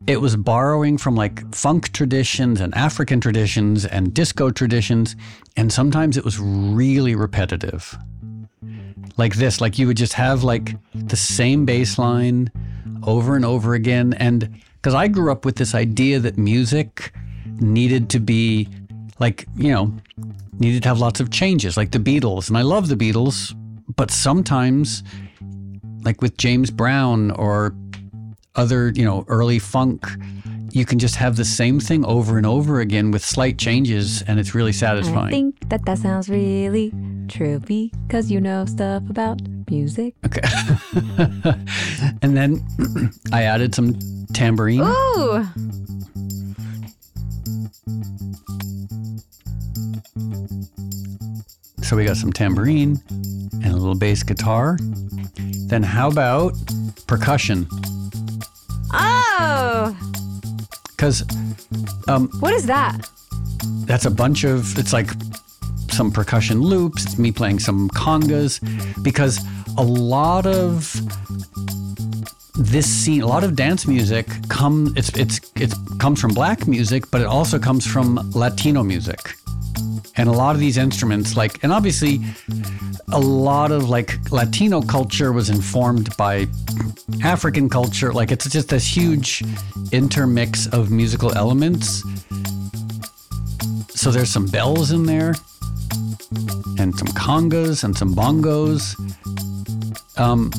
[0.07, 5.15] it was borrowing from like funk traditions and African traditions and disco traditions,
[5.55, 7.97] and sometimes it was really repetitive.
[9.17, 12.51] Like this, like you would just have like the same bass line
[13.05, 14.13] over and over again.
[14.13, 17.13] And because I grew up with this idea that music
[17.59, 18.67] needed to be
[19.19, 19.93] like, you know,
[20.59, 22.49] needed to have lots of changes, like the Beatles.
[22.49, 23.55] And I love the Beatles,
[23.95, 25.03] but sometimes,
[26.03, 27.75] like with James Brown or
[28.55, 30.05] other, you know, early funk,
[30.71, 34.39] you can just have the same thing over and over again with slight changes, and
[34.39, 35.27] it's really satisfying.
[35.27, 36.91] I think that that sounds really
[37.27, 39.39] true because you know stuff about
[39.69, 40.15] music.
[40.25, 40.41] Okay.
[42.23, 42.65] and then
[43.31, 43.99] I added some
[44.33, 44.81] tambourine.
[44.81, 45.47] Ooh,
[51.81, 54.77] So we got some tambourine and a little bass guitar.
[55.67, 56.53] Then how about
[57.07, 57.67] percussion?
[58.93, 59.95] oh,
[60.91, 61.23] Because
[62.07, 63.09] um, what is that?
[63.85, 65.09] that's a bunch of, it's like
[65.91, 67.05] some percussion loops.
[67.05, 68.59] It's me playing some congas.
[69.03, 69.39] Because
[69.77, 70.95] a lot of
[72.55, 75.73] this scene, a lot of dance music come, it's, it's, it
[76.03, 79.21] comes from black music, but it also comes from Latino music.
[80.17, 82.19] and a lot of these instruments like and obviously
[83.13, 86.45] a lot of like latino culture was informed by
[87.23, 88.11] african culture.
[88.11, 89.43] Like it's just this huge
[89.93, 92.03] intermix of musical elements.
[94.01, 95.33] So there's some bells in there
[96.79, 98.81] and some congas and some bongos.
[100.19, 100.51] Um,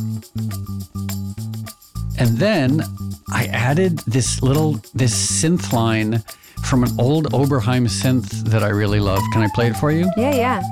[2.19, 2.83] and then
[3.35, 6.23] i added this little this synth line
[6.65, 9.21] from an old Oberheim synth that I really love.
[9.33, 10.11] Can I play it for you?
[10.17, 10.63] Yeah, yeah.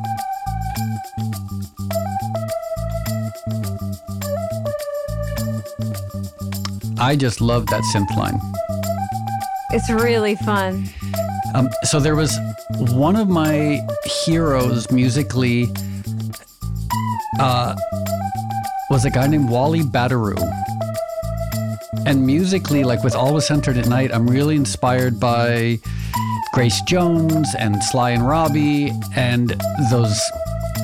[6.99, 8.39] I just love that synth line.
[9.71, 10.89] It's really fun.
[11.55, 12.39] Um, so there was
[12.79, 13.81] one of my
[14.25, 15.67] heroes musically
[17.39, 17.75] uh,
[18.89, 20.62] was a guy named Wally Badarou.
[22.07, 25.79] And musically, like with Always Centered at Night, I'm really inspired by
[26.53, 29.55] Grace Jones and Sly and Robbie and
[29.91, 30.21] those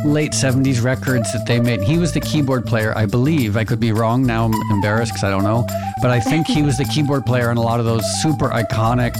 [0.04, 1.82] late 70s records that they made.
[1.82, 3.56] He was the keyboard player, I believe.
[3.56, 4.24] I could be wrong.
[4.24, 5.66] Now I'm embarrassed because I don't know.
[6.00, 9.14] But I think he was the keyboard player on a lot of those super iconic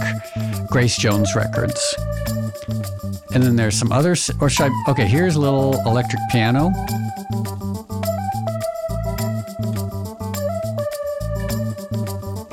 [0.69, 1.95] Grace Jones records.
[3.33, 4.31] And then there's some others.
[4.39, 4.91] Or should I?
[4.91, 6.71] Okay, here's a little electric piano.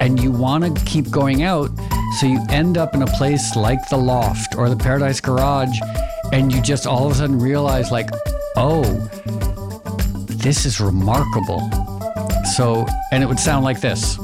[0.00, 1.70] and you want to keep going out.
[2.18, 5.78] So you end up in a place like the Loft or the Paradise Garage
[6.32, 8.10] and you just all of a sudden realize, like,
[8.56, 8.82] oh,
[10.26, 11.70] this is remarkable.
[12.56, 14.18] So, and it would sound like this.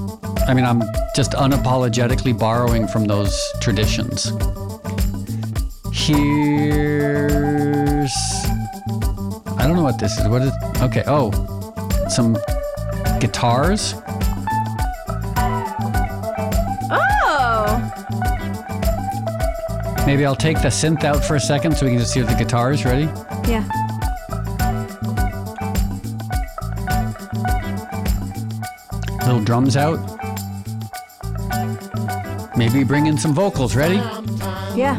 [0.47, 0.83] I mean, I'm
[1.17, 4.33] just unapologetically borrowing from those traditions.
[5.93, 7.54] Here's.
[9.65, 10.29] I don't know what this is.
[10.29, 10.53] What is.
[10.83, 11.03] Okay.
[11.07, 11.31] Oh,
[12.11, 12.37] some
[13.19, 13.95] guitars.
[16.91, 17.81] Oh,
[20.07, 22.35] Maybe I'll take the synth out for a second so we can just hear the
[22.35, 22.85] guitars.
[22.85, 23.05] Ready?
[23.49, 23.65] yeah.
[29.25, 29.99] Little drums out.
[32.55, 33.75] Maybe bring in some vocals.
[33.75, 33.97] Ready?
[34.77, 34.99] Yeah.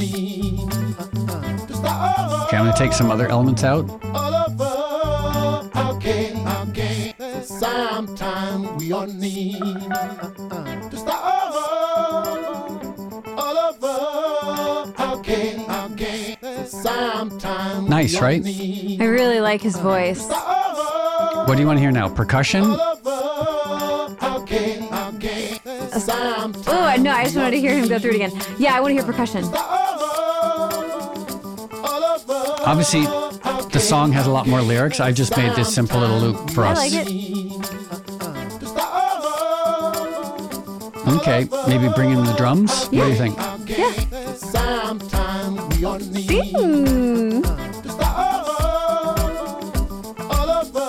[0.00, 0.06] Okay,
[2.56, 3.90] I'm gonna take some other elements out.
[4.14, 7.42] all over again, again.
[7.42, 11.18] Sometime we all need to start
[13.36, 16.66] all over again, again.
[16.66, 18.40] Sometime we Nice, right?
[18.40, 20.24] need I really like his voice.
[20.28, 22.08] What do you want to hear now?
[22.08, 22.62] Percussion?
[26.70, 28.32] Oh, no, I just wanted to hear him go through it again.
[28.58, 29.42] Yeah, I want to hear percussion.
[32.68, 33.04] Obviously,
[33.72, 35.00] the song has a lot more lyrics.
[35.00, 36.76] I just made this simple little loop for I us.
[36.76, 37.08] like it.
[41.16, 42.84] Okay, maybe bring in the drums.
[42.88, 43.38] What do you think?
[43.66, 43.90] Yeah.
[44.34, 47.42] Sometime we all need to
[47.88, 48.38] start
[50.20, 50.84] all over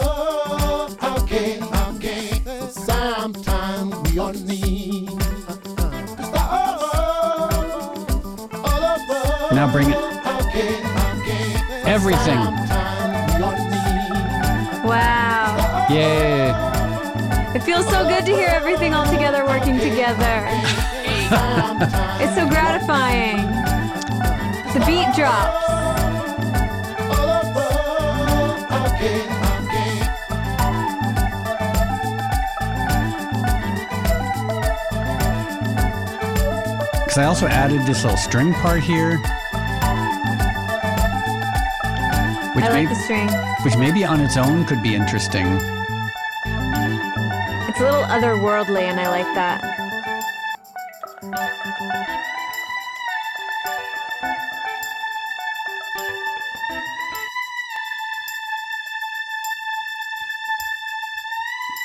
[9.56, 10.89] Now bring it.
[11.90, 12.38] Everything.
[12.38, 15.88] Sometime we all need Wow.
[15.90, 17.56] Yeah.
[17.56, 20.46] It feels so good to hear everything all together working together.
[22.22, 23.38] it's so gratifying.
[24.72, 25.66] The beat drops.
[27.10, 27.66] all over
[28.70, 29.26] again,
[29.66, 29.98] again.
[37.02, 39.20] Because I also added this little string part here.
[42.60, 43.30] Which, I may, like the string.
[43.64, 45.48] which maybe on its own could be interesting.
[47.70, 49.64] It's a little otherworldly, and I like that.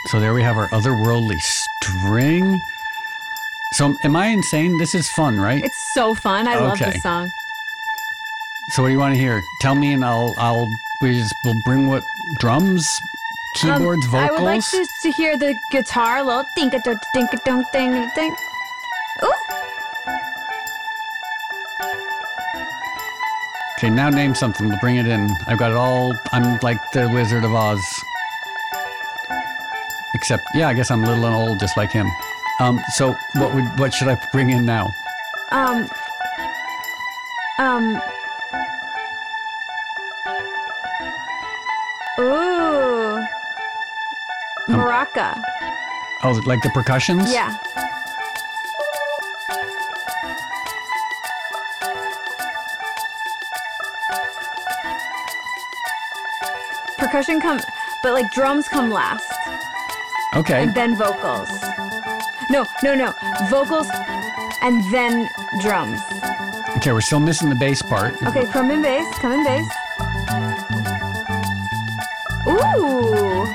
[0.06, 2.60] So there we have our otherworldly string.
[3.74, 4.76] So am I insane?
[4.78, 5.62] This is fun, right?
[5.64, 6.48] It's so fun.
[6.48, 6.90] I love Okay.
[6.92, 7.30] this song.
[8.70, 9.42] So what do you want to hear?
[9.60, 10.68] Tell me, and I'll I'll
[11.02, 12.02] we just we'll bring what
[12.38, 13.00] drums,
[13.62, 16.70] Um, keyboards, I would like to, to hear the guitar, a little a
[17.14, 18.34] dunk a dunk ding ding.
[19.22, 19.32] Ooh,
[23.78, 24.68] Okay, now name something.
[24.68, 25.28] We'll bring it in.
[25.46, 26.14] I've got it all.
[26.32, 27.84] I'm like the Wizard of Oz.
[30.14, 32.06] Except, yeah, I guess I'm little and old, just like him.
[32.60, 34.94] Um, so what would what should I bring in now?
[35.50, 35.88] um,
[37.58, 38.00] um.
[46.26, 47.30] Oh, like the percussions?
[47.30, 47.54] Yeah.
[56.98, 57.60] Percussion come,
[58.02, 59.30] but like drums come last,
[60.36, 60.62] Okay.
[60.62, 61.50] and then vocals.
[62.50, 63.12] No, no, no,
[63.50, 63.88] vocals,
[64.62, 65.28] and then
[65.60, 66.00] drums.
[66.76, 68.14] Okay, we're still missing the bass part.
[68.22, 69.66] Okay, come in bass, come in bass.
[72.46, 73.46] Ooh.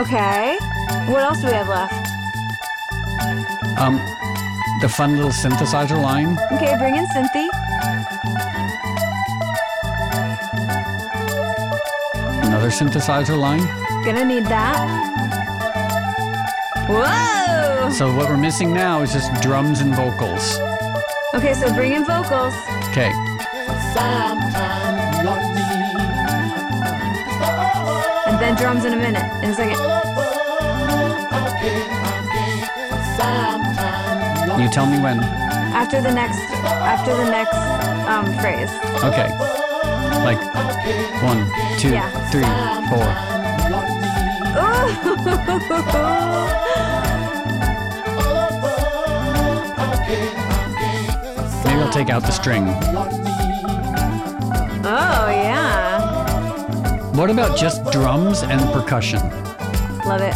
[0.00, 0.58] Okay.
[1.06, 2.03] What else do we have left?
[3.76, 3.96] Um,
[4.80, 6.36] the fun little synthesizer line.
[6.52, 7.50] Okay, bring in Cynthia.
[12.44, 13.66] Another synthesizer line.
[14.04, 14.78] Gonna need that.
[16.88, 17.90] Whoa!
[17.90, 20.58] So what we're missing now is just drums and vocals.
[21.34, 22.54] Okay, so bring in vocals.
[22.90, 23.10] Okay.
[23.92, 25.64] Sometimes we all need
[28.28, 29.24] And then drums in a minute.
[29.42, 30.14] In a second.
[34.58, 35.18] You tell me when.
[35.18, 37.56] After the next after the next
[38.06, 38.70] um phrase.
[39.02, 39.28] Okay.
[40.24, 40.38] Like
[41.22, 41.44] one,
[41.78, 42.08] two, Yeah.
[42.30, 42.44] three,
[42.88, 43.04] four.
[51.64, 52.64] Maybe I'll take out the string.
[54.86, 57.10] Oh yeah.
[57.16, 59.20] What about just drums and percussion?
[60.06, 60.34] Love it.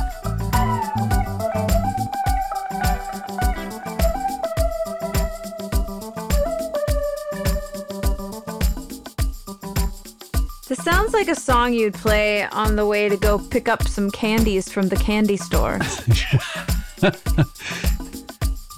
[11.09, 14.71] Sounds like a song you'd play on the way to go pick up some candies
[14.71, 15.79] from the candy store.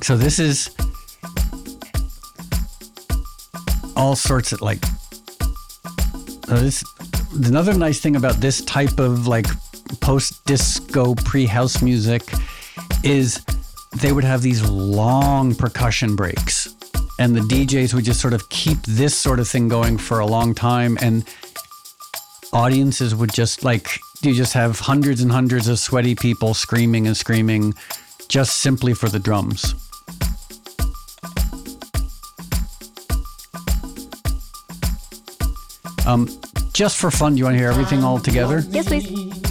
[0.03, 0.75] So this is
[3.97, 4.81] all sorts of like.
[6.49, 6.83] This
[7.45, 9.47] another nice thing about this type of like
[10.01, 12.23] post disco pre house music
[13.05, 13.45] is
[13.99, 16.75] they would have these long percussion breaks,
[17.19, 20.27] and the DJs would just sort of keep this sort of thing going for a
[20.27, 21.25] long time, and
[22.53, 27.17] audiences would just like you just have hundreds and hundreds of sweaty people screaming and
[27.17, 27.75] screaming
[28.29, 29.75] just simply for the drums.
[36.07, 36.29] Um,
[36.73, 38.65] just for fun, do you want to hear everything all together?
[38.71, 39.50] yes, please.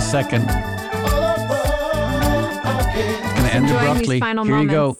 [0.00, 0.46] A second.
[3.36, 4.18] Gonna end abruptly.
[4.20, 4.62] Here moments.
[4.62, 4.96] you go.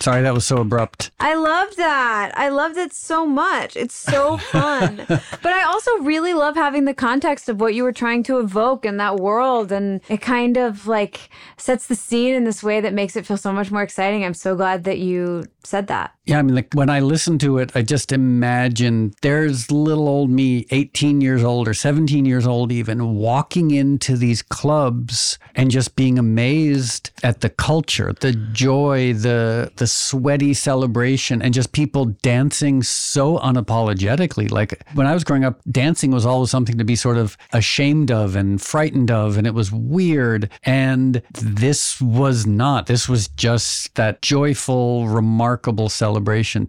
[0.00, 1.12] Sorry, that was so abrupt.
[1.20, 2.32] I love that.
[2.34, 3.76] I loved it so much.
[3.76, 5.04] It's so fun.
[5.06, 8.84] but I also really love having the context of what you were trying to evoke
[8.84, 9.70] in that world.
[9.70, 13.36] And it kind of like sets the scene in this way that makes it feel
[13.36, 14.24] so much more exciting.
[14.24, 16.14] I'm so glad that you said that.
[16.24, 20.30] Yeah, I mean, like when I listen to it, I just imagine there's little old
[20.30, 25.96] me, 18 years old or 17 years old, even walking into these clubs and just
[25.96, 32.84] being amazed at the culture, the joy, the the sweaty celebration, and just people dancing
[32.84, 34.48] so unapologetically.
[34.48, 38.12] Like when I was growing up, dancing was always something to be sort of ashamed
[38.12, 40.50] of and frightened of, and it was weird.
[40.62, 42.86] And this was not.
[42.86, 46.11] This was just that joyful, remarkable celebration.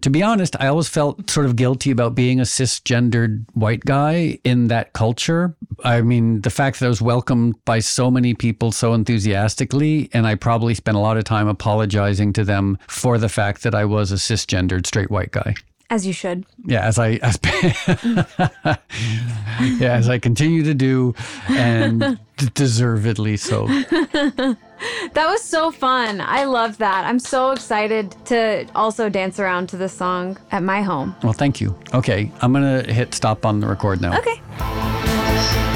[0.00, 4.38] To be honest, I always felt sort of guilty about being a cisgendered white guy
[4.44, 5.54] in that culture.
[5.84, 10.26] I mean, the fact that I was welcomed by so many people so enthusiastically, and
[10.26, 13.84] I probably spent a lot of time apologizing to them for the fact that I
[13.84, 15.54] was a cisgendered straight white guy.
[15.90, 16.44] As you should.
[16.64, 17.38] Yeah, as I as
[19.80, 21.14] yeah, as I continue to do,
[21.48, 23.68] and d- deservedly so.
[25.14, 26.20] That was so fun.
[26.20, 27.06] I love that.
[27.06, 31.14] I'm so excited to also dance around to this song at my home.
[31.22, 31.74] Well, thank you.
[31.94, 34.18] Okay, I'm gonna hit stop on the record now.
[34.18, 35.73] Okay.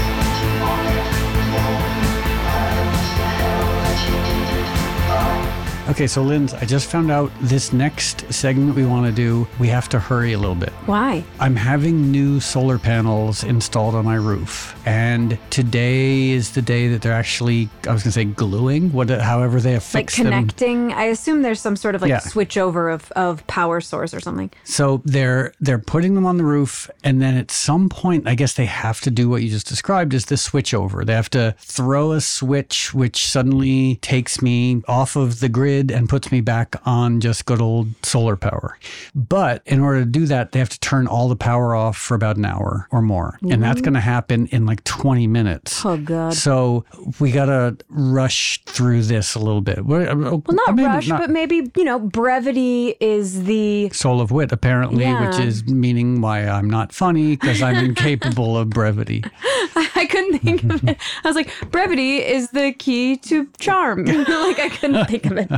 [5.89, 9.69] Okay, so Linz, I just found out this next segment we want to do, we
[9.69, 10.69] have to hurry a little bit.
[10.85, 11.25] Why?
[11.41, 17.01] I'm having new solar panels installed on my roof, and today is the day that
[17.01, 20.27] they're actually, I was gonna say gluing, what, however they Like affix them.
[20.27, 20.93] connecting.
[20.93, 22.19] I assume there's some sort of like Yeah.
[22.19, 24.51] switch over of, of power source or something.
[24.65, 28.53] So they're they're putting them on the roof, and then at some point, I guess
[28.53, 31.03] they have to do what you just described is the switch over.
[31.07, 36.09] They have to throw a switch, which suddenly takes me off of the grid and
[36.09, 38.79] puts me back on just good old solar power.
[39.15, 42.15] But in order to do that, they have to turn all the power off for
[42.15, 43.85] about an hour or more, and that's mm-hmm.
[43.85, 45.85] going to happen in like 20 minutes.
[45.85, 46.35] Oh, God.
[46.35, 46.85] So
[47.19, 49.85] we gotta rush through this a little bit.
[49.85, 53.91] Well, uh, uh, Well, not rush, but maybe, you know, brevity is the.
[53.93, 55.27] soul of wit, apparently, Yeah.
[55.27, 59.25] which is meaning why I'm not funny because I'm incapable of brevity.
[59.77, 60.97] I couldn't think of it.
[61.25, 64.05] I was like, brevity is the key to charm.
[64.05, 65.51] like, I couldn't think of it.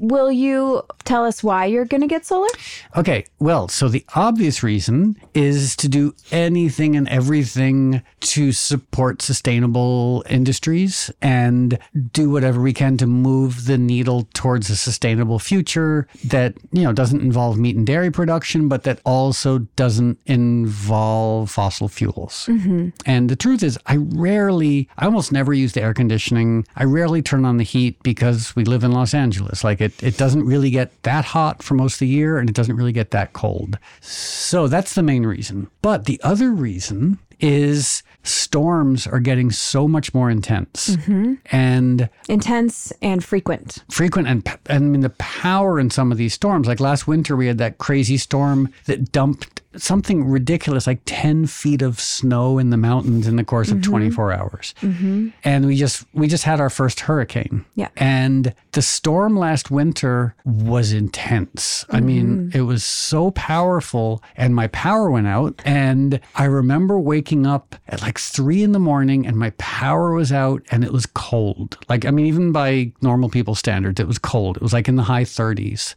[0.00, 2.48] Will you tell us why you're going to get solar?
[2.96, 10.24] Okay, well, so the obvious reason is to do anything and everything to support sustainable
[10.28, 11.78] industries and
[12.12, 16.92] do whatever we can to move the needle towards a sustainable future that, you know,
[16.92, 22.46] doesn't involve meat and dairy production, but that also doesn't involve fossil fuels.
[22.48, 22.88] Mm-hmm.
[23.04, 26.66] And the truth is, I rarely, I almost never use the air conditioning.
[26.76, 29.62] I rarely turn on the heat because we live in Los Angeles.
[29.62, 32.56] Like it, it doesn't really get that hot for most of the year and it
[32.56, 33.78] doesn't really get that cold.
[34.00, 35.70] So that's the main reason.
[35.82, 41.34] But the other reason is storms are getting so much more intense mm-hmm.
[41.50, 43.82] and Intense and frequent.
[43.90, 46.68] frequent and, and I mean the power in some of these storms.
[46.68, 51.82] Like last winter, we had that crazy storm that dumped something ridiculous, like ten feet
[51.82, 53.90] of snow in the mountains in the course of mm-hmm.
[53.90, 54.74] 24 hours.
[54.80, 55.28] Mm-hmm.
[55.44, 57.64] And we just we just had our first hurricane.
[57.74, 57.88] Yeah.
[57.96, 61.84] And the storm last winter was intense.
[61.90, 62.58] I mean, mm-hmm.
[62.58, 65.60] it was so powerful, and my power went out.
[65.64, 70.32] And I remember waking up at like three in the morning, and my power was
[70.32, 71.78] out, and it was cold.
[71.88, 74.56] Like, I mean, even by normal people standards, it was cold.
[74.56, 75.94] It was like in the high 30s.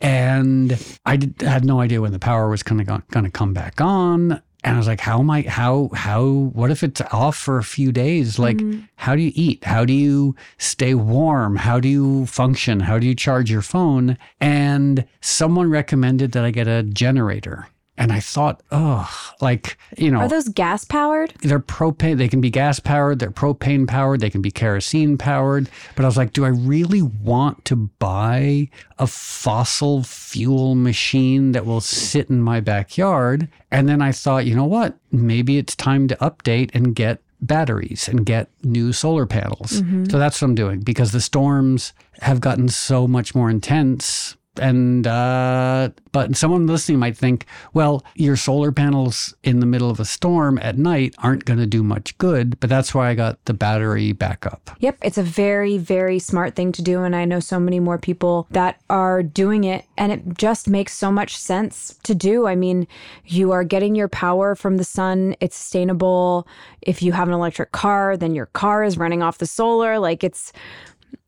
[0.00, 2.84] And I did, had no idea when the power was going to
[3.14, 4.42] going to come back on.
[4.64, 7.64] And I was like, how am I, how, how, what if it's off for a
[7.64, 8.38] few days?
[8.38, 8.80] Like, mm-hmm.
[8.96, 9.62] how do you eat?
[9.64, 11.56] How do you stay warm?
[11.56, 12.80] How do you function?
[12.80, 14.16] How do you charge your phone?
[14.40, 17.68] And someone recommended that I get a generator.
[17.96, 19.08] And I thought, oh,
[19.40, 21.32] like, you know, Are those gas powered?
[21.42, 25.68] they're propane they can be gas powered they're propane powered they can be kerosene powered
[25.94, 28.68] but i was like do i really want to buy
[28.98, 33.48] a fossil fuel machine that will sit in my backyard?
[33.70, 34.96] And then i thought you know what?
[35.12, 39.82] Maybe it's time to update and get batteries and get new solar panels.
[39.82, 40.06] Mm-hmm.
[40.06, 45.06] So that's what i'm doing because the storms have gotten so much more intense and
[45.06, 50.04] uh, but someone listening might think, well, your solar panels in the middle of a
[50.04, 52.60] storm at night aren't going to do much good.
[52.60, 54.70] But that's why I got the battery backup.
[54.78, 57.02] Yep, it's a very, very smart thing to do.
[57.02, 59.86] And I know so many more people that are doing it.
[59.98, 62.46] And it just makes so much sense to do.
[62.46, 62.86] I mean,
[63.26, 66.46] you are getting your power from the sun, it's sustainable.
[66.80, 69.98] If you have an electric car, then your car is running off the solar.
[69.98, 70.52] Like it's,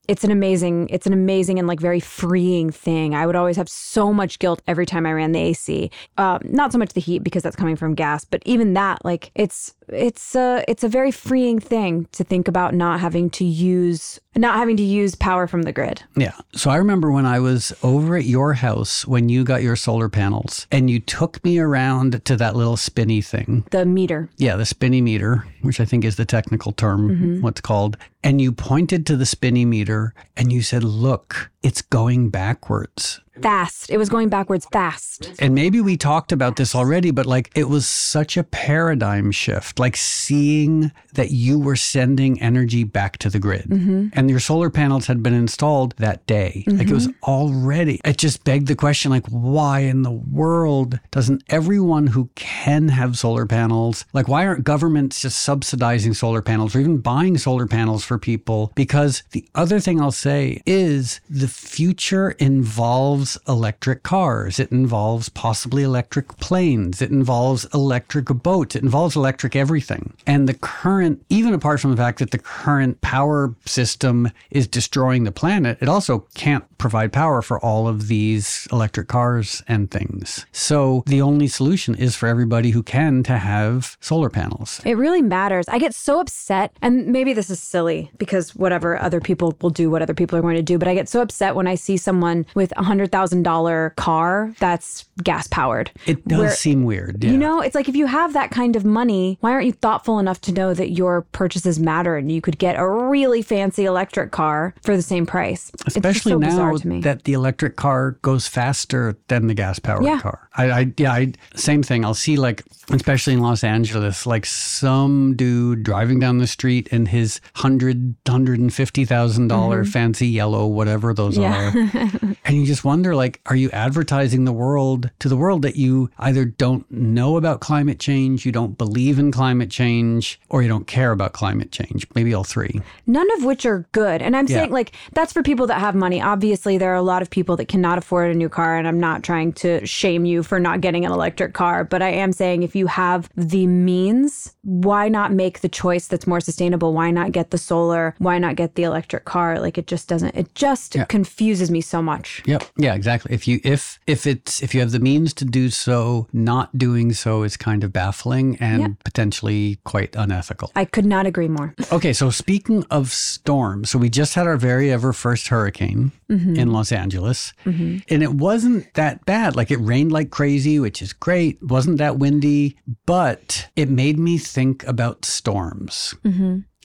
[0.08, 3.14] it's an amazing it's an amazing and like very freeing thing.
[3.14, 6.72] I would always have so much guilt every time i ran the ac uh, not
[6.72, 10.34] so much the heat because that's coming from gas but even that like it's it's
[10.34, 14.76] a it's a very freeing thing to think about not having to use not having
[14.76, 16.02] to use power from the grid.
[16.16, 16.34] Yeah.
[16.54, 20.08] So I remember when I was over at your house when you got your solar
[20.08, 23.64] panels and you took me around to that little spinny thing.
[23.70, 24.28] The meter.
[24.36, 27.40] Yeah, the spinny meter, which I think is the technical term, mm-hmm.
[27.40, 27.96] what's called.
[28.22, 33.20] And you pointed to the spinny meter and you said, Look, it's going backwards.
[33.42, 33.90] Fast.
[33.90, 35.30] It was going backwards fast.
[35.38, 39.78] And maybe we talked about this already, but like it was such a paradigm shift,
[39.78, 43.64] like seeing that you were sending energy back to the grid.
[43.64, 44.08] Mm-hmm.
[44.14, 46.64] And your solar panels had been installed that day.
[46.66, 47.30] Like it was mm-hmm.
[47.30, 52.88] already, it just begged the question, like, why in the world doesn't everyone who can
[52.88, 57.66] have solar panels, like, why aren't governments just subsidizing solar panels or even buying solar
[57.66, 58.72] panels for people?
[58.74, 64.60] Because the other thing I'll say is the future involves electric cars.
[64.60, 67.00] It involves possibly electric planes.
[67.00, 68.76] It involves electric boats.
[68.76, 70.12] It involves electric everything.
[70.26, 75.24] And the current, even apart from the fact that the current power system is destroying
[75.24, 80.46] the planet, it also can't provide power for all of these electric cars and things.
[80.52, 84.80] So the only solution is for everybody who can to have solar panels.
[84.84, 85.66] It really matters.
[85.68, 89.90] I get so upset, and maybe this is silly because whatever other people will do,
[89.90, 91.96] what other people are going to do, but I get so upset when I see
[91.96, 95.90] someone with a hundred thousand dollar car that's gas powered.
[96.06, 97.22] It does Where- seem weird.
[97.22, 97.30] Yeah.
[97.30, 100.18] You know, it's like if you have that kind of money, why aren't you thoughtful
[100.18, 104.30] enough to know that your purchases matter and you could get a really fancy electric
[104.30, 105.70] car for the same price?
[105.86, 107.00] Especially so now bizarre to me.
[107.00, 110.20] that the electric car goes faster than the gas powered Yeah.
[110.20, 110.48] car.
[110.56, 112.04] I, I yeah, I, same thing.
[112.04, 117.06] I'll see like, especially in Los Angeles, like some dude driving down the street in
[117.06, 119.90] his hundred, hundred and fifty thousand dollar mm-hmm.
[119.90, 121.72] fancy yellow, whatever those Yeah.
[121.74, 121.90] are,
[122.44, 126.10] and you just wonder, like, are you advertising the world to the world that you
[126.18, 130.86] either don't know about climate change, you don't believe in climate change, or you don't
[130.86, 132.06] care about climate change?
[132.14, 132.80] Maybe all three.
[133.06, 134.22] None of which are good.
[134.22, 134.58] And I'm Yeah.
[134.58, 136.20] saying, like, that's for people that have money.
[136.20, 138.76] Obviously, there are a lot of people that cannot afford a new car.
[138.76, 141.84] And I'm not trying to shame you for not getting an electric car.
[141.84, 146.26] But I am saying, if you have the means, why not make the choice that's
[146.26, 146.92] more sustainable?
[146.92, 148.16] Why not get the solar?
[148.18, 149.60] Why not get the electric car?
[149.60, 152.42] Like, it just doesn't, it just confuses me so much.
[152.46, 152.64] Yep.
[152.76, 153.32] Yeah, exactly.
[153.32, 157.12] If you if if it's if you have the means to do so, not doing
[157.12, 160.72] so is kind of baffling and potentially quite unethical.
[160.74, 161.72] I could not agree more.
[161.92, 166.56] Okay, so speaking of storms, so we just had our very ever first hurricane mm-hmm.
[166.56, 167.98] in Los Angeles, mm-hmm.
[168.08, 169.54] and it wasn't that bad.
[169.54, 171.58] Like it rained like crazy, which is great.
[171.62, 174.55] It wasn't that windy, but it made me think
[174.86, 176.14] about storms.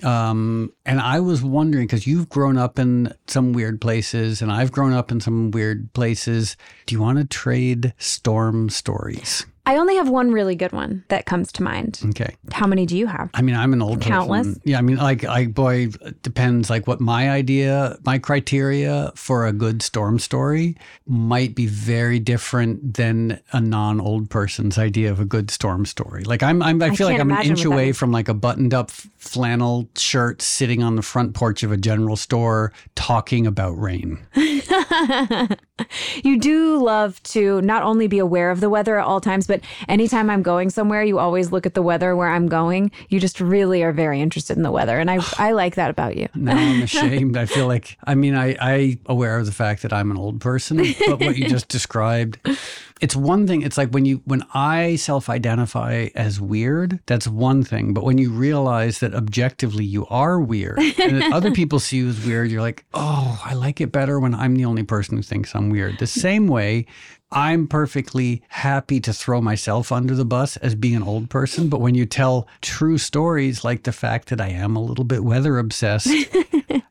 [0.03, 4.72] Um, and I was wondering because you've grown up in some weird places, and I've
[4.72, 6.57] grown up in some weird places.
[6.88, 9.45] Do you want to trade storm stories?
[9.66, 12.01] I only have one really good one that comes to mind.
[12.09, 12.36] Okay.
[12.51, 13.30] How many do you have?
[13.36, 14.47] I mean, I'm an old Countless.
[14.47, 14.62] person.
[14.66, 15.89] Yeah, I mean, like, I boy,
[16.24, 16.70] depends.
[16.70, 22.95] Like, what my idea, my criteria for a good storm story might be very different
[22.95, 26.24] than a non-old person's idea of a good storm story.
[26.24, 29.88] Like, I'm, I'm I feel like I'm an inch away from like a buttoned-up flannel
[29.95, 34.26] shirt sitting on the front porch of a general store talking about rain.
[36.24, 39.60] You do love to not only be aware of the weather at all times, but
[39.89, 42.89] anytime I'm going somewhere, you always look at the weather where I'm going.
[43.10, 44.97] You just really are very interested in the weather.
[44.97, 46.30] And I, I like that about you.
[46.34, 47.36] Now I'm ashamed.
[47.36, 50.39] I feel like I mean I I aware of the fact that I'm an old
[50.39, 52.39] person, but what you just described,
[53.02, 53.64] it's one thing.
[53.64, 57.93] It's like when you when I self-identify as weird, that's one thing.
[57.93, 62.26] But when you realize that objectively you are weird, and other people see you as
[62.26, 65.56] weird, you're like, oh, I like it better when I'm the only person who thinks
[65.56, 65.99] I'm weird.
[65.99, 66.86] The same way.
[67.34, 71.80] I'm perfectly happy to throw myself under the bus as being an old person, but
[71.80, 75.58] when you tell true stories like the fact that I am a little bit weather
[75.58, 76.10] obsessed,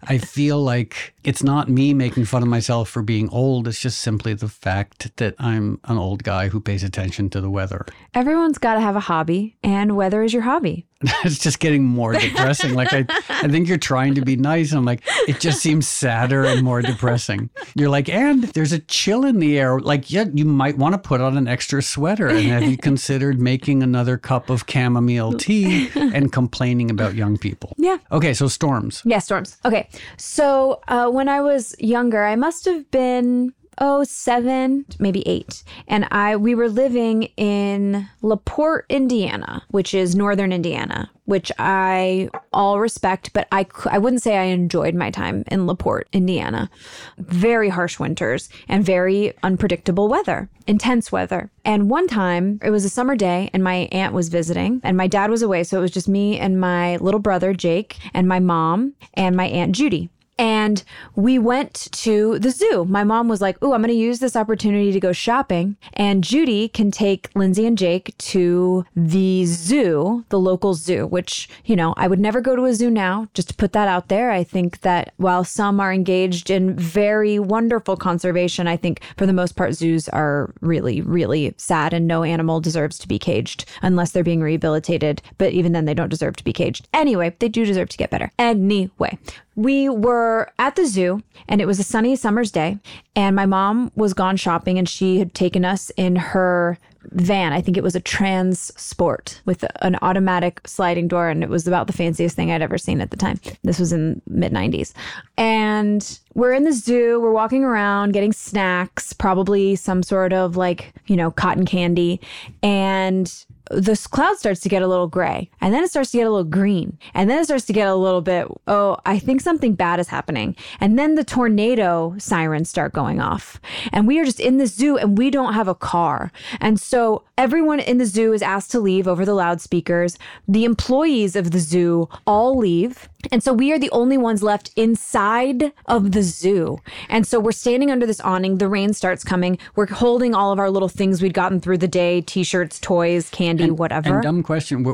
[0.03, 3.69] I feel like it's not me making fun of myself for being old.
[3.69, 7.51] It's just simply the fact that I'm an old guy who pays attention to the
[7.51, 7.87] weather.
[8.15, 10.87] Everyone's got to have a hobby, and weather is your hobby.
[11.25, 12.75] it's just getting more depressing.
[12.75, 14.73] Like I, I think you're trying to be nice.
[14.73, 17.49] I'm like, it just seems sadder and more depressing.
[17.75, 19.81] You're like, and there's a chill in the air.
[19.81, 22.29] Like, yeah, you might want to put on an extra sweater.
[22.29, 27.75] And have you considered making another cup of chamomile tea and complaining about young people?
[27.79, 27.97] Yeah.
[28.13, 29.01] Okay, so storms.
[29.07, 29.57] Yeah, storms.
[29.65, 29.89] Okay.
[30.19, 36.07] So uh, when I was younger, I must have been oh seven, maybe eight, and
[36.11, 43.33] I we were living in Laporte, Indiana, which is northern Indiana, which I all respect,
[43.33, 46.71] but I I wouldn't say I enjoyed my time in Laporte, Indiana.
[47.19, 51.51] Very harsh winters and very unpredictable weather, intense weather.
[51.65, 55.07] And one time, it was a summer day, and my aunt was visiting, and my
[55.07, 58.41] dad was away, so it was just me and my little brother Jake, and my
[58.41, 60.11] mom and my aunt Judy.
[60.41, 60.83] And
[61.15, 62.87] we went to the zoo.
[62.89, 65.77] My mom was like, Oh, I'm going to use this opportunity to go shopping.
[65.93, 71.77] And Judy can take Lindsay and Jake to the zoo, the local zoo, which, you
[71.77, 74.31] know, I would never go to a zoo now, just to put that out there.
[74.31, 79.35] I think that while some are engaged in very wonderful conservation, I think for the
[79.35, 84.13] most part, zoos are really, really sad and no animal deserves to be caged unless
[84.13, 85.21] they're being rehabilitated.
[85.37, 86.89] But even then, they don't deserve to be caged.
[86.95, 88.33] Anyway, they do deserve to get better.
[88.39, 89.19] Anyway,
[89.57, 92.79] we were at the zoo and it was a sunny summer's day
[93.17, 96.79] and my mom was gone shopping and she had taken us in her
[97.13, 97.53] van.
[97.53, 101.67] I think it was a trans sport with an automatic sliding door and it was
[101.67, 103.41] about the fanciest thing i'd ever seen at the time.
[103.63, 104.93] This was in mid 90s
[105.37, 110.95] and we're in the zoo we're walking around getting snacks probably some sort of like
[111.07, 112.21] you know cotton candy
[112.63, 116.27] and this cloud starts to get a little gray and then it starts to get
[116.27, 119.41] a little green and then it starts to get a little bit oh i think
[119.41, 120.55] something bad is happening.
[120.79, 123.59] And then the tornado sirens start going off.
[123.93, 126.33] And we are just in the zoo and we don't have a car.
[126.61, 130.19] And so everyone in the zoo is asked to leave over the loudspeakers.
[130.47, 134.71] The employees of the zoo all leave and so we are the only ones left
[134.77, 136.79] inside of the zoo.
[137.09, 138.59] And so we're standing under this awning.
[138.59, 139.59] The rain starts coming.
[139.77, 143.31] We're holding all of our little things we'd gotten through the day t shirts, toys,
[143.31, 144.15] candy, whatever.
[144.15, 144.85] And dumb question.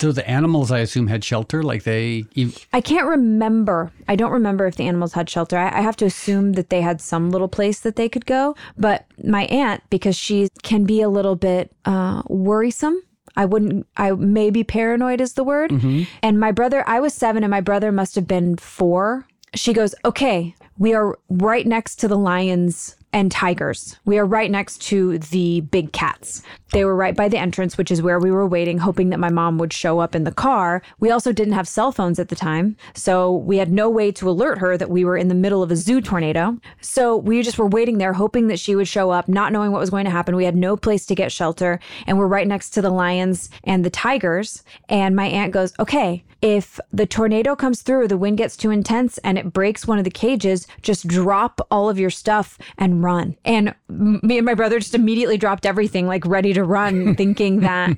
[0.00, 1.62] So the animals, I assume, had shelter.
[1.62, 2.24] Like they,
[2.72, 3.92] I can't remember.
[4.08, 5.56] I don't remember if the animals had shelter.
[5.56, 8.54] I, I have to assume that they had some little place that they could go.
[8.76, 13.02] But my aunt, because she can be a little bit uh, worrisome.
[13.36, 15.70] I wouldn't, I maybe paranoid is the word.
[15.70, 16.02] Mm-hmm.
[16.22, 19.26] And my brother, I was seven and my brother must have been four.
[19.54, 23.96] She goes, okay, we are right next to the lions and tigers.
[24.04, 26.42] We are right next to the big cats.
[26.74, 29.30] They were right by the entrance, which is where we were waiting, hoping that my
[29.30, 30.82] mom would show up in the car.
[30.98, 34.28] We also didn't have cell phones at the time, so we had no way to
[34.28, 36.58] alert her that we were in the middle of a zoo tornado.
[36.80, 39.78] So we just were waiting there, hoping that she would show up, not knowing what
[39.78, 40.34] was going to happen.
[40.34, 43.84] We had no place to get shelter, and we're right next to the lions and
[43.84, 44.64] the tigers.
[44.88, 49.16] And my aunt goes, Okay, if the tornado comes through, the wind gets too intense
[49.24, 53.34] and it breaks one of the cages, just drop all of your stuff and run.
[53.46, 57.96] And me and my brother just immediately dropped everything, like ready to run, thinking that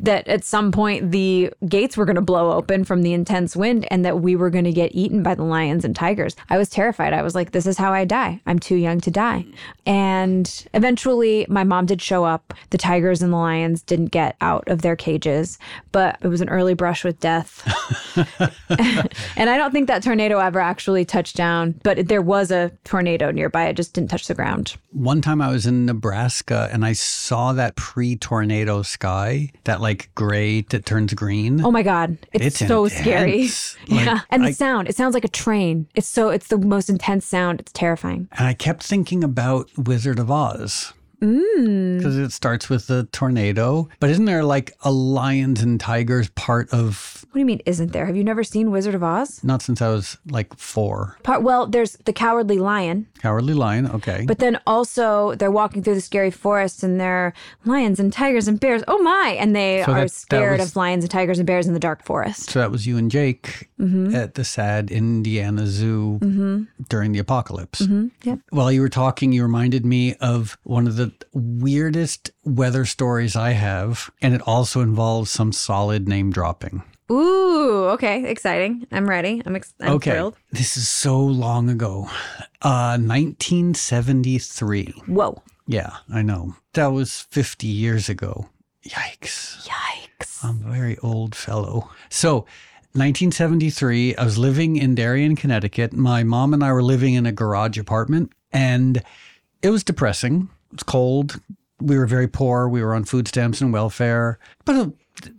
[0.00, 3.86] that at some point the gates were going to blow open from the intense wind
[3.90, 6.36] and that we were going to get eaten by the lions and tigers.
[6.48, 7.12] I was terrified.
[7.12, 8.40] I was like, this is how I die.
[8.46, 9.44] I'm too young to die.
[9.86, 12.54] And eventually my mom did show up.
[12.70, 15.58] The tigers and the lions didn't get out of their cages,
[15.92, 17.62] but it was an early brush with death.
[19.36, 23.30] and I don't think that tornado ever actually touched down, but there was a tornado
[23.30, 23.66] nearby.
[23.66, 24.76] It just didn't touch the ground.
[24.92, 30.60] one time I was in Nebraska and I saw that pre-tornado sky, that like gray
[30.60, 31.60] that turns green.
[31.64, 32.16] Oh my God.
[32.32, 33.42] It's, It's so scary.
[33.42, 33.50] Like,
[34.06, 34.20] yeah.
[34.30, 35.88] And the I- sound, it sounds like a train.
[35.96, 37.58] It's so, it's the most intense sound.
[37.58, 38.28] It's terrifying.
[38.38, 40.92] And I kept thinking about Wizard of Oz.
[41.20, 41.98] Mm.
[41.98, 43.88] Because it starts with the tornado.
[44.00, 47.92] But isn't there like a lions and tigers part of, What do you mean, isn't
[47.92, 48.06] there?
[48.06, 49.42] Have you never seen Wizard of Oz?
[49.44, 51.16] not since I was like four?
[51.22, 54.24] Part, well, there's the cowardly lion, Cowardly Lion, okay.
[54.26, 58.58] but then also they're walking through the scary forest and they're lions and tigers and
[58.58, 58.82] bears.
[58.88, 59.36] Oh my!
[59.38, 61.74] And they So are that- that scared was- of lions and tigers and bears in
[61.74, 62.50] the dark forest.
[62.50, 64.14] so that was you and Jake Mm-hmm.
[64.14, 66.64] at the sad Indiana Zoo mm-hmm.
[66.90, 67.80] during the apocalypse.
[67.80, 68.08] Mm-hmm.
[68.24, 68.38] Yep.
[68.50, 73.50] While you were talking, you reminded me of one of the weirdest weather stories I
[73.52, 76.82] have, and it also involves some solid name dropping.
[77.10, 78.86] Ooh, okay, exciting.
[78.92, 79.42] I'm ready.
[79.44, 80.12] I'm, ex- I'm okay.
[80.12, 80.36] thrilled.
[80.52, 82.08] This is so long ago.
[82.62, 84.94] Uh 1973.
[85.06, 85.42] Whoa.
[85.66, 86.56] Yeah, I know.
[86.74, 88.48] That was 50 years ago.
[88.86, 89.68] Yikes.
[89.68, 90.44] Yikes.
[90.44, 91.90] I'm a very old fellow.
[92.08, 92.46] So,
[92.92, 95.92] 1973, I was living in Darien, Connecticut.
[95.92, 99.02] My mom and I were living in a garage apartment, and
[99.62, 100.48] it was depressing.
[100.72, 101.40] It was cold.
[101.80, 102.68] We were very poor.
[102.68, 104.92] We were on food stamps and welfare, but it,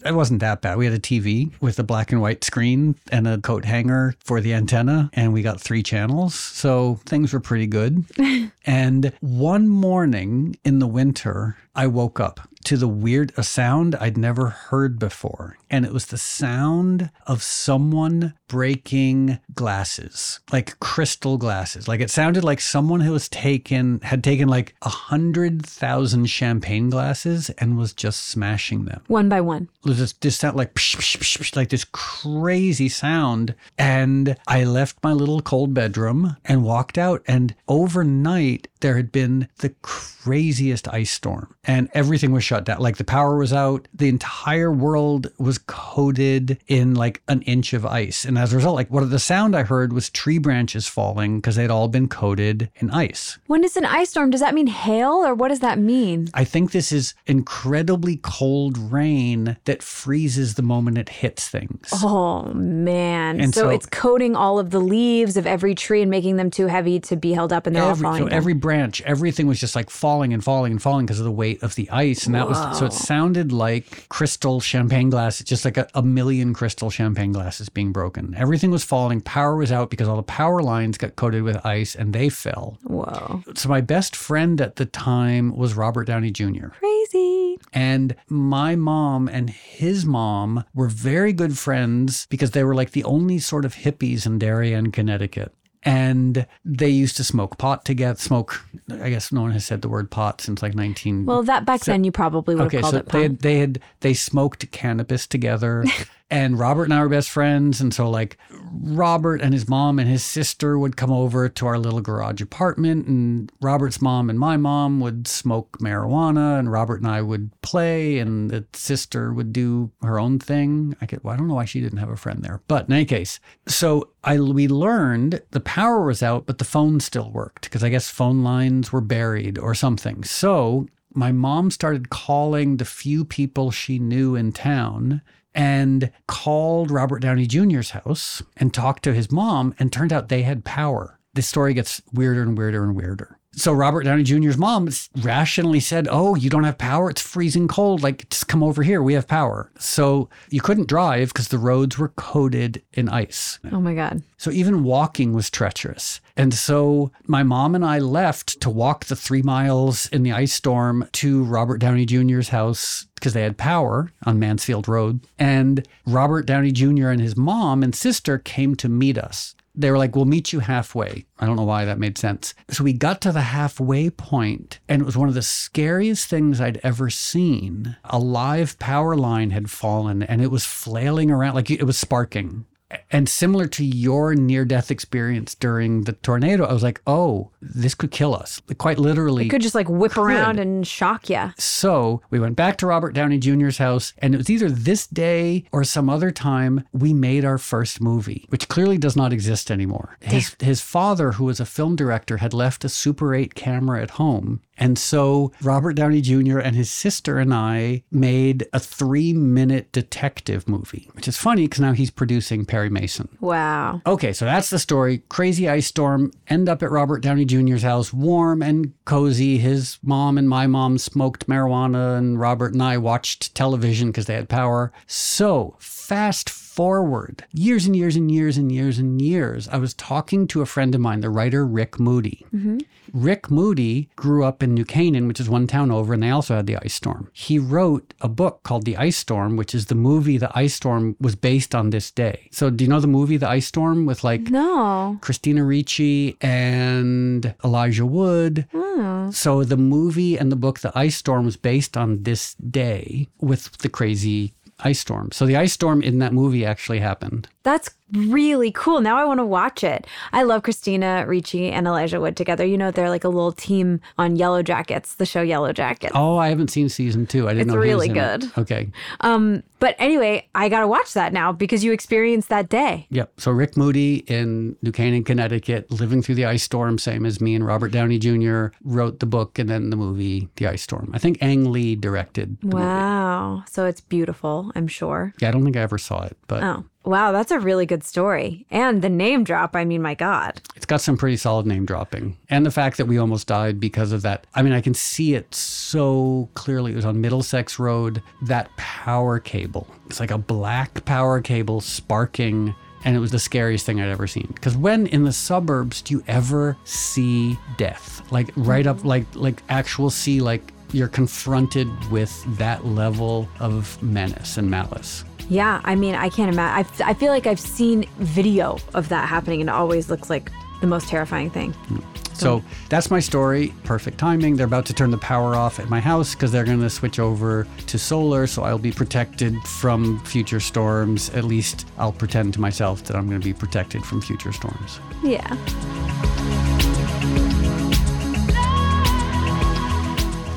[0.05, 0.77] it wasn't that bad.
[0.77, 4.41] We had a TV with a black and white screen and a coat hanger for
[4.41, 6.35] the antenna, and we got three channels.
[6.35, 8.05] So things were pretty good.
[8.65, 14.17] and one morning in the winter, I woke up to the weird a sound I'd
[14.17, 15.57] never heard before.
[15.69, 21.87] And it was the sound of someone breaking glasses, like crystal glasses.
[21.87, 26.89] Like it sounded like someone who was taken had taken like a hundred thousand champagne
[26.89, 29.01] glasses and was just smashing them.
[29.07, 29.69] One by one.
[29.85, 33.55] Just, just sound like psh, psh, psh, like this crazy sound.
[33.77, 37.23] And I left my little cold bedroom and walked out.
[37.27, 42.79] And overnight, there had been the craziest ice storm and everything was shut down.
[42.79, 43.87] Like the power was out.
[43.93, 48.25] The entire world was coated in like an inch of ice.
[48.25, 51.55] And as a result, like what the sound I heard was tree branches falling because
[51.55, 53.37] they'd all been coated in ice.
[53.47, 56.27] When it's an ice storm, does that mean hail or what does that mean?
[56.33, 61.89] I think this is incredibly cold rain that freezes the moment it hits things.
[62.03, 63.39] Oh man.
[63.39, 66.49] And so, so- it's coating all of the leaves of every tree and making them
[66.51, 68.23] too heavy to be held up and they're all falling.
[68.23, 68.37] so down.
[68.37, 71.61] every branch, everything was just like falling and falling and falling because of the weight
[71.63, 72.25] of the ice.
[72.25, 76.53] And that was so it sounded like crystal champagne glasses, just like a, a million
[76.53, 78.33] crystal champagne glasses being broken.
[78.35, 79.21] Everything was falling.
[79.21, 82.77] Power was out because all the power lines got coated with ice and they fell.
[82.83, 83.43] Whoa.
[83.55, 86.67] So my best friend at the time was Robert Downey Jr.
[86.67, 87.57] Crazy.
[87.73, 93.03] And my mom and his mom were very good friends because they were like the
[93.03, 95.53] only sort of hippies in Darien, Connecticut.
[95.83, 98.19] And they used to smoke pot together.
[98.19, 101.25] Smoke, I guess no one has said the word pot since like 19.
[101.25, 103.23] Well, that back then you probably would have called so it they punk.
[103.23, 105.83] had, they had, they smoked cannabis together.
[106.31, 107.81] and Robert and I were best friends.
[107.81, 108.37] And so, like,
[108.71, 113.05] Robert and his mom and his sister would come over to our little garage apartment,
[113.05, 118.17] and Robert's mom and my mom would smoke marijuana, and Robert and I would play,
[118.17, 120.95] and the sister would do her own thing.
[121.01, 122.93] I could, well, I don't know why she didn't have a friend there, but in
[122.93, 127.63] any case, so I we learned the power was out, but the phone still worked
[127.65, 130.23] because I guess phone lines were buried or something.
[130.23, 135.21] So my mom started calling the few people she knew in town
[135.53, 140.43] and called Robert Downey Jr.'s house and talked to his mom, and turned out they
[140.43, 141.19] had power.
[141.33, 143.37] This story gets weirder and weirder and weirder.
[143.53, 144.89] So Robert Downey Jr.'s mom
[145.21, 147.09] rationally said, "Oh, you don't have power?
[147.09, 148.01] It's freezing cold.
[148.01, 149.03] Like, just come over here.
[149.03, 153.59] We have power." So you couldn't drive because the roads were coated in ice.
[153.71, 154.23] oh my God.
[154.37, 156.21] So even walking was treacherous.
[156.37, 160.53] And so my mom and I left to walk the three miles in the ice
[160.53, 165.19] storm to Robert Downey Jr.'s house because they had power on Mansfield Road.
[165.37, 167.09] And Robert Downey Jr.
[167.09, 169.55] and his mom and sister came to meet us.
[169.73, 171.25] They were like, We'll meet you halfway.
[171.39, 172.53] I don't know why that made sense.
[172.69, 176.59] So we got to the halfway point, and it was one of the scariest things
[176.59, 177.95] I'd ever seen.
[178.03, 182.65] A live power line had fallen, and it was flailing around like it was sparking.
[183.11, 187.93] And similar to your near death experience during the tornado, I was like, oh, this
[187.95, 188.61] could kill us.
[188.77, 189.45] Quite literally.
[189.45, 190.21] It could just like whip Could.
[190.21, 191.53] around and shock you.
[191.57, 195.65] So we went back to Robert Downey Jr.'s house, and it was either this day
[195.71, 200.17] or some other time we made our first movie, which clearly does not exist anymore.
[200.21, 204.11] His, his father, who was a film director, had left a Super 8 camera at
[204.11, 204.61] home.
[204.77, 206.59] And so Robert Downey Jr.
[206.59, 211.81] and his sister and I made a three minute detective movie, which is funny because
[211.81, 213.29] now he's producing Perry Mason.
[213.39, 214.01] Wow.
[214.05, 215.19] Okay, so that's the story.
[215.29, 216.31] Crazy ice storm.
[216.47, 219.57] End up at Robert Downey Jr.'s house, warm and cozy.
[219.57, 224.35] His mom and my mom smoked marijuana, and Robert and I watched television because they
[224.35, 224.91] had power.
[225.05, 230.47] So, fast forward years and years and years and years and years, I was talking
[230.47, 232.45] to a friend of mine, the writer Rick Moody.
[232.53, 232.79] Mm-hmm.
[233.13, 236.55] Rick Moody grew up in New Canaan, which is one town over, and they also
[236.55, 237.29] had the ice storm.
[237.33, 241.15] He wrote a book called The Ice Storm, which is the movie The Ice Storm
[241.19, 242.47] was based on this day.
[242.51, 245.17] So, do you know the movie The Ice Storm with like No.
[245.21, 248.67] Christina Ricci and Elijah Wood?
[248.73, 249.29] Oh.
[249.31, 253.77] So, the movie and the book The Ice Storm was based on this day with
[253.79, 254.53] the crazy
[254.83, 255.31] ice storm.
[255.31, 257.47] So, the ice storm in that movie actually happened.
[257.63, 259.01] That's really cool.
[259.01, 260.05] Now I want to watch it.
[260.33, 262.65] I love Christina Ricci and Elijah Wood together.
[262.65, 266.11] You know, they're like a little team on Yellowjackets, the show Yellowjackets.
[266.15, 267.47] Oh, I haven't seen season two.
[267.47, 268.41] I didn't It's know was really in it.
[268.41, 268.51] good.
[268.57, 268.91] Okay.
[269.21, 273.07] Um, but anyway, I got to watch that now because you experienced that day.
[273.09, 273.33] Yep.
[273.39, 277.55] So Rick Moody in New Canaan, Connecticut, living through the ice storm, same as me
[277.55, 278.67] and Robert Downey Jr.
[278.83, 281.09] wrote the book and then the movie The Ice Storm.
[281.13, 282.59] I think Ang Lee directed.
[282.61, 282.77] The movie.
[282.77, 283.63] Wow.
[283.69, 285.33] So it's beautiful, I'm sure.
[285.41, 287.31] Yeah, I don't think I ever saw it, but Oh, wow.
[287.31, 288.65] That's a really good story.
[288.69, 290.61] And the name drop, I mean, my God.
[290.75, 292.37] it's got some pretty solid name dropping.
[292.49, 294.47] And the fact that we almost died because of that.
[294.53, 296.91] I mean, I can see it so clearly.
[296.91, 299.87] It was on Middlesex Road, that power cable.
[300.07, 302.75] It's like a black power cable sparking.
[303.03, 304.51] And it was the scariest thing I'd ever seen.
[304.53, 308.21] Because when in the suburbs do you ever see death?
[308.31, 314.57] Like right up, like like actual see like you're confronted with that level of menace
[314.57, 315.23] and malice.
[315.51, 317.03] Yeah, I mean, I can't imagine.
[317.03, 320.49] I, feel like I've seen video of that happening, and it always looks like
[320.79, 321.73] the most terrifying thing.
[321.89, 322.05] Mm.
[322.33, 323.73] So that's my story.
[323.83, 324.55] Perfect timing.
[324.55, 327.19] They're about to turn the power off at my house because they're going to switch
[327.19, 328.47] over to solar.
[328.47, 331.29] So I'll be protected from future storms.
[331.31, 335.01] At least I'll pretend to myself that I'm going to be protected from future storms.
[335.21, 335.57] Yeah.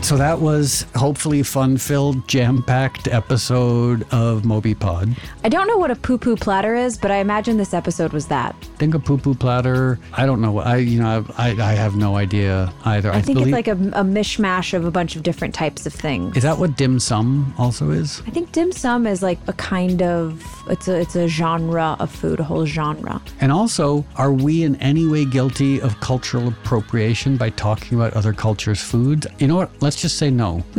[0.05, 5.17] So that was hopefully fun filled, jam packed episode of Moby Pod.
[5.43, 8.27] I don't know what a poo poo platter is, but I imagine this episode was
[8.27, 8.55] that.
[8.77, 9.99] Think a poo poo platter.
[10.13, 10.59] I don't know.
[10.59, 13.11] I, you know, I, I have no idea either.
[13.13, 15.95] I think believe- it's like a, a mishmash of a bunch of different types of
[15.95, 16.37] things.
[16.37, 18.21] Is that what dim sum also is?
[18.27, 22.11] I think dim sum is like a kind of it's a it's a genre of
[22.11, 23.23] food, a whole genre.
[23.41, 28.35] And also, are we in any way guilty of cultural appropriation by talking about other
[28.35, 29.27] cultures' foods?
[29.39, 29.71] You know what?
[29.81, 30.63] Let's just say no.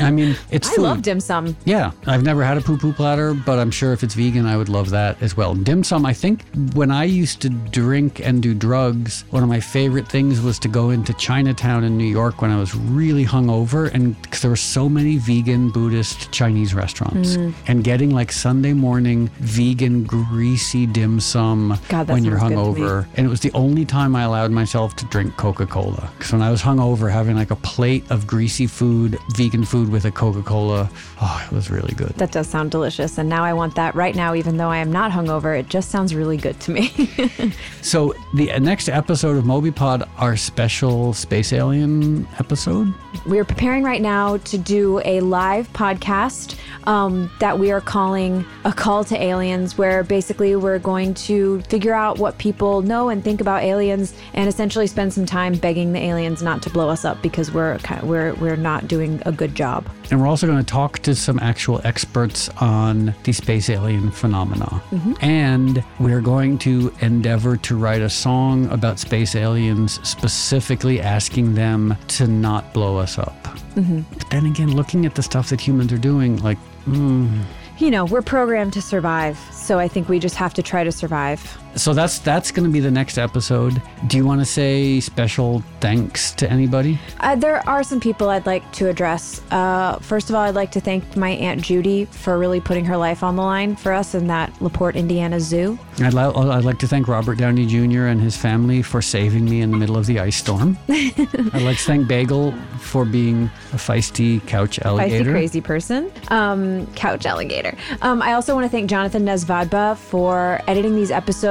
[0.00, 0.82] I mean, it's I food.
[0.82, 1.56] love dim sum.
[1.64, 4.56] Yeah, I've never had a poo poo platter, but I'm sure if it's vegan, I
[4.56, 5.54] would love that as well.
[5.54, 6.44] Dim sum, I think
[6.74, 10.68] when I used to drink and do drugs, one of my favorite things was to
[10.68, 14.56] go into Chinatown in New York when I was really hungover, and because there were
[14.56, 17.52] so many vegan, Buddhist, Chinese restaurants, Mm.
[17.68, 23.06] and getting like Sunday morning vegan, greasy dim sum God, when you're hungover.
[23.16, 26.10] And it was the only time I allowed myself to drink Coca Cola.
[26.16, 30.04] Because when I was hungover, having like a plate of greasy food, vegan food with
[30.04, 30.88] a Coca Cola,
[31.20, 32.10] oh, it was really good.
[32.16, 34.34] That does sound delicious, and now I want that right now.
[34.34, 37.52] Even though I am not hungover, it just sounds really good to me.
[37.82, 42.92] So, the next episode of Moby Pod, our special space alien episode.
[43.26, 48.44] we are preparing right now to do a live podcast um, that we are calling
[48.64, 53.24] a call to aliens, where basically we're going to figure out what people know and
[53.24, 57.04] think about aliens, and essentially spend some time begging the aliens not to blow us
[57.04, 59.88] up because we're kind we're we're not doing a good job.
[60.10, 64.82] And we're also going to talk to some actual experts on the space alien phenomena.
[65.20, 71.96] And we're going to endeavor to write a song about space aliens, specifically asking them
[72.08, 73.36] to not blow us up.
[73.74, 77.44] But then again, looking at the stuff that humans are doing, like, mm,
[77.78, 80.92] You know, we're programmed to survive, so I think we just have to try to
[80.92, 81.40] survive.
[81.76, 83.80] So that's that's going to be the next episode.
[84.06, 86.98] Do you want to say special thanks to anybody?
[87.20, 89.40] Uh, there are some people I'd like to address.
[89.50, 92.96] Uh, first of all, I'd like to thank my Aunt Judy for really putting her
[92.96, 95.78] life on the line for us in that LaPorte, Indiana zoo.
[96.00, 98.06] I'd, li- I'd like to thank Robert Downey Jr.
[98.06, 100.78] and his family for saving me in the middle of the ice storm.
[100.88, 106.10] I'd like to thank Bagel for being a feisty couch alligator, Feisty crazy person.
[106.28, 107.76] Um, couch alligator.
[108.02, 111.10] Um, I also want to thank Jonathan Nesvadba for editing these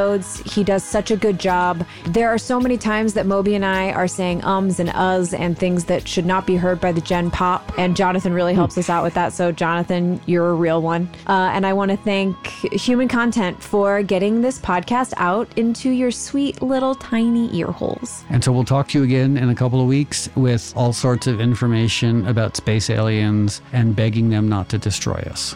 [0.09, 0.53] episodes.
[0.53, 1.85] He does such a good job.
[2.05, 5.57] There are so many times that Moby and I are saying ums and uhs and
[5.57, 8.89] things that should not be heard by the Gen Pop, and Jonathan really helps us
[8.89, 9.33] out with that.
[9.33, 11.09] So, Jonathan, you're a real one.
[11.27, 16.11] Uh, and I want to thank Human Content for getting this podcast out into your
[16.11, 18.23] sweet little tiny ear holes.
[18.29, 21.27] And so we'll talk to you again in a couple of weeks with all sorts
[21.27, 25.55] of information about space aliens and begging them not to destroy us.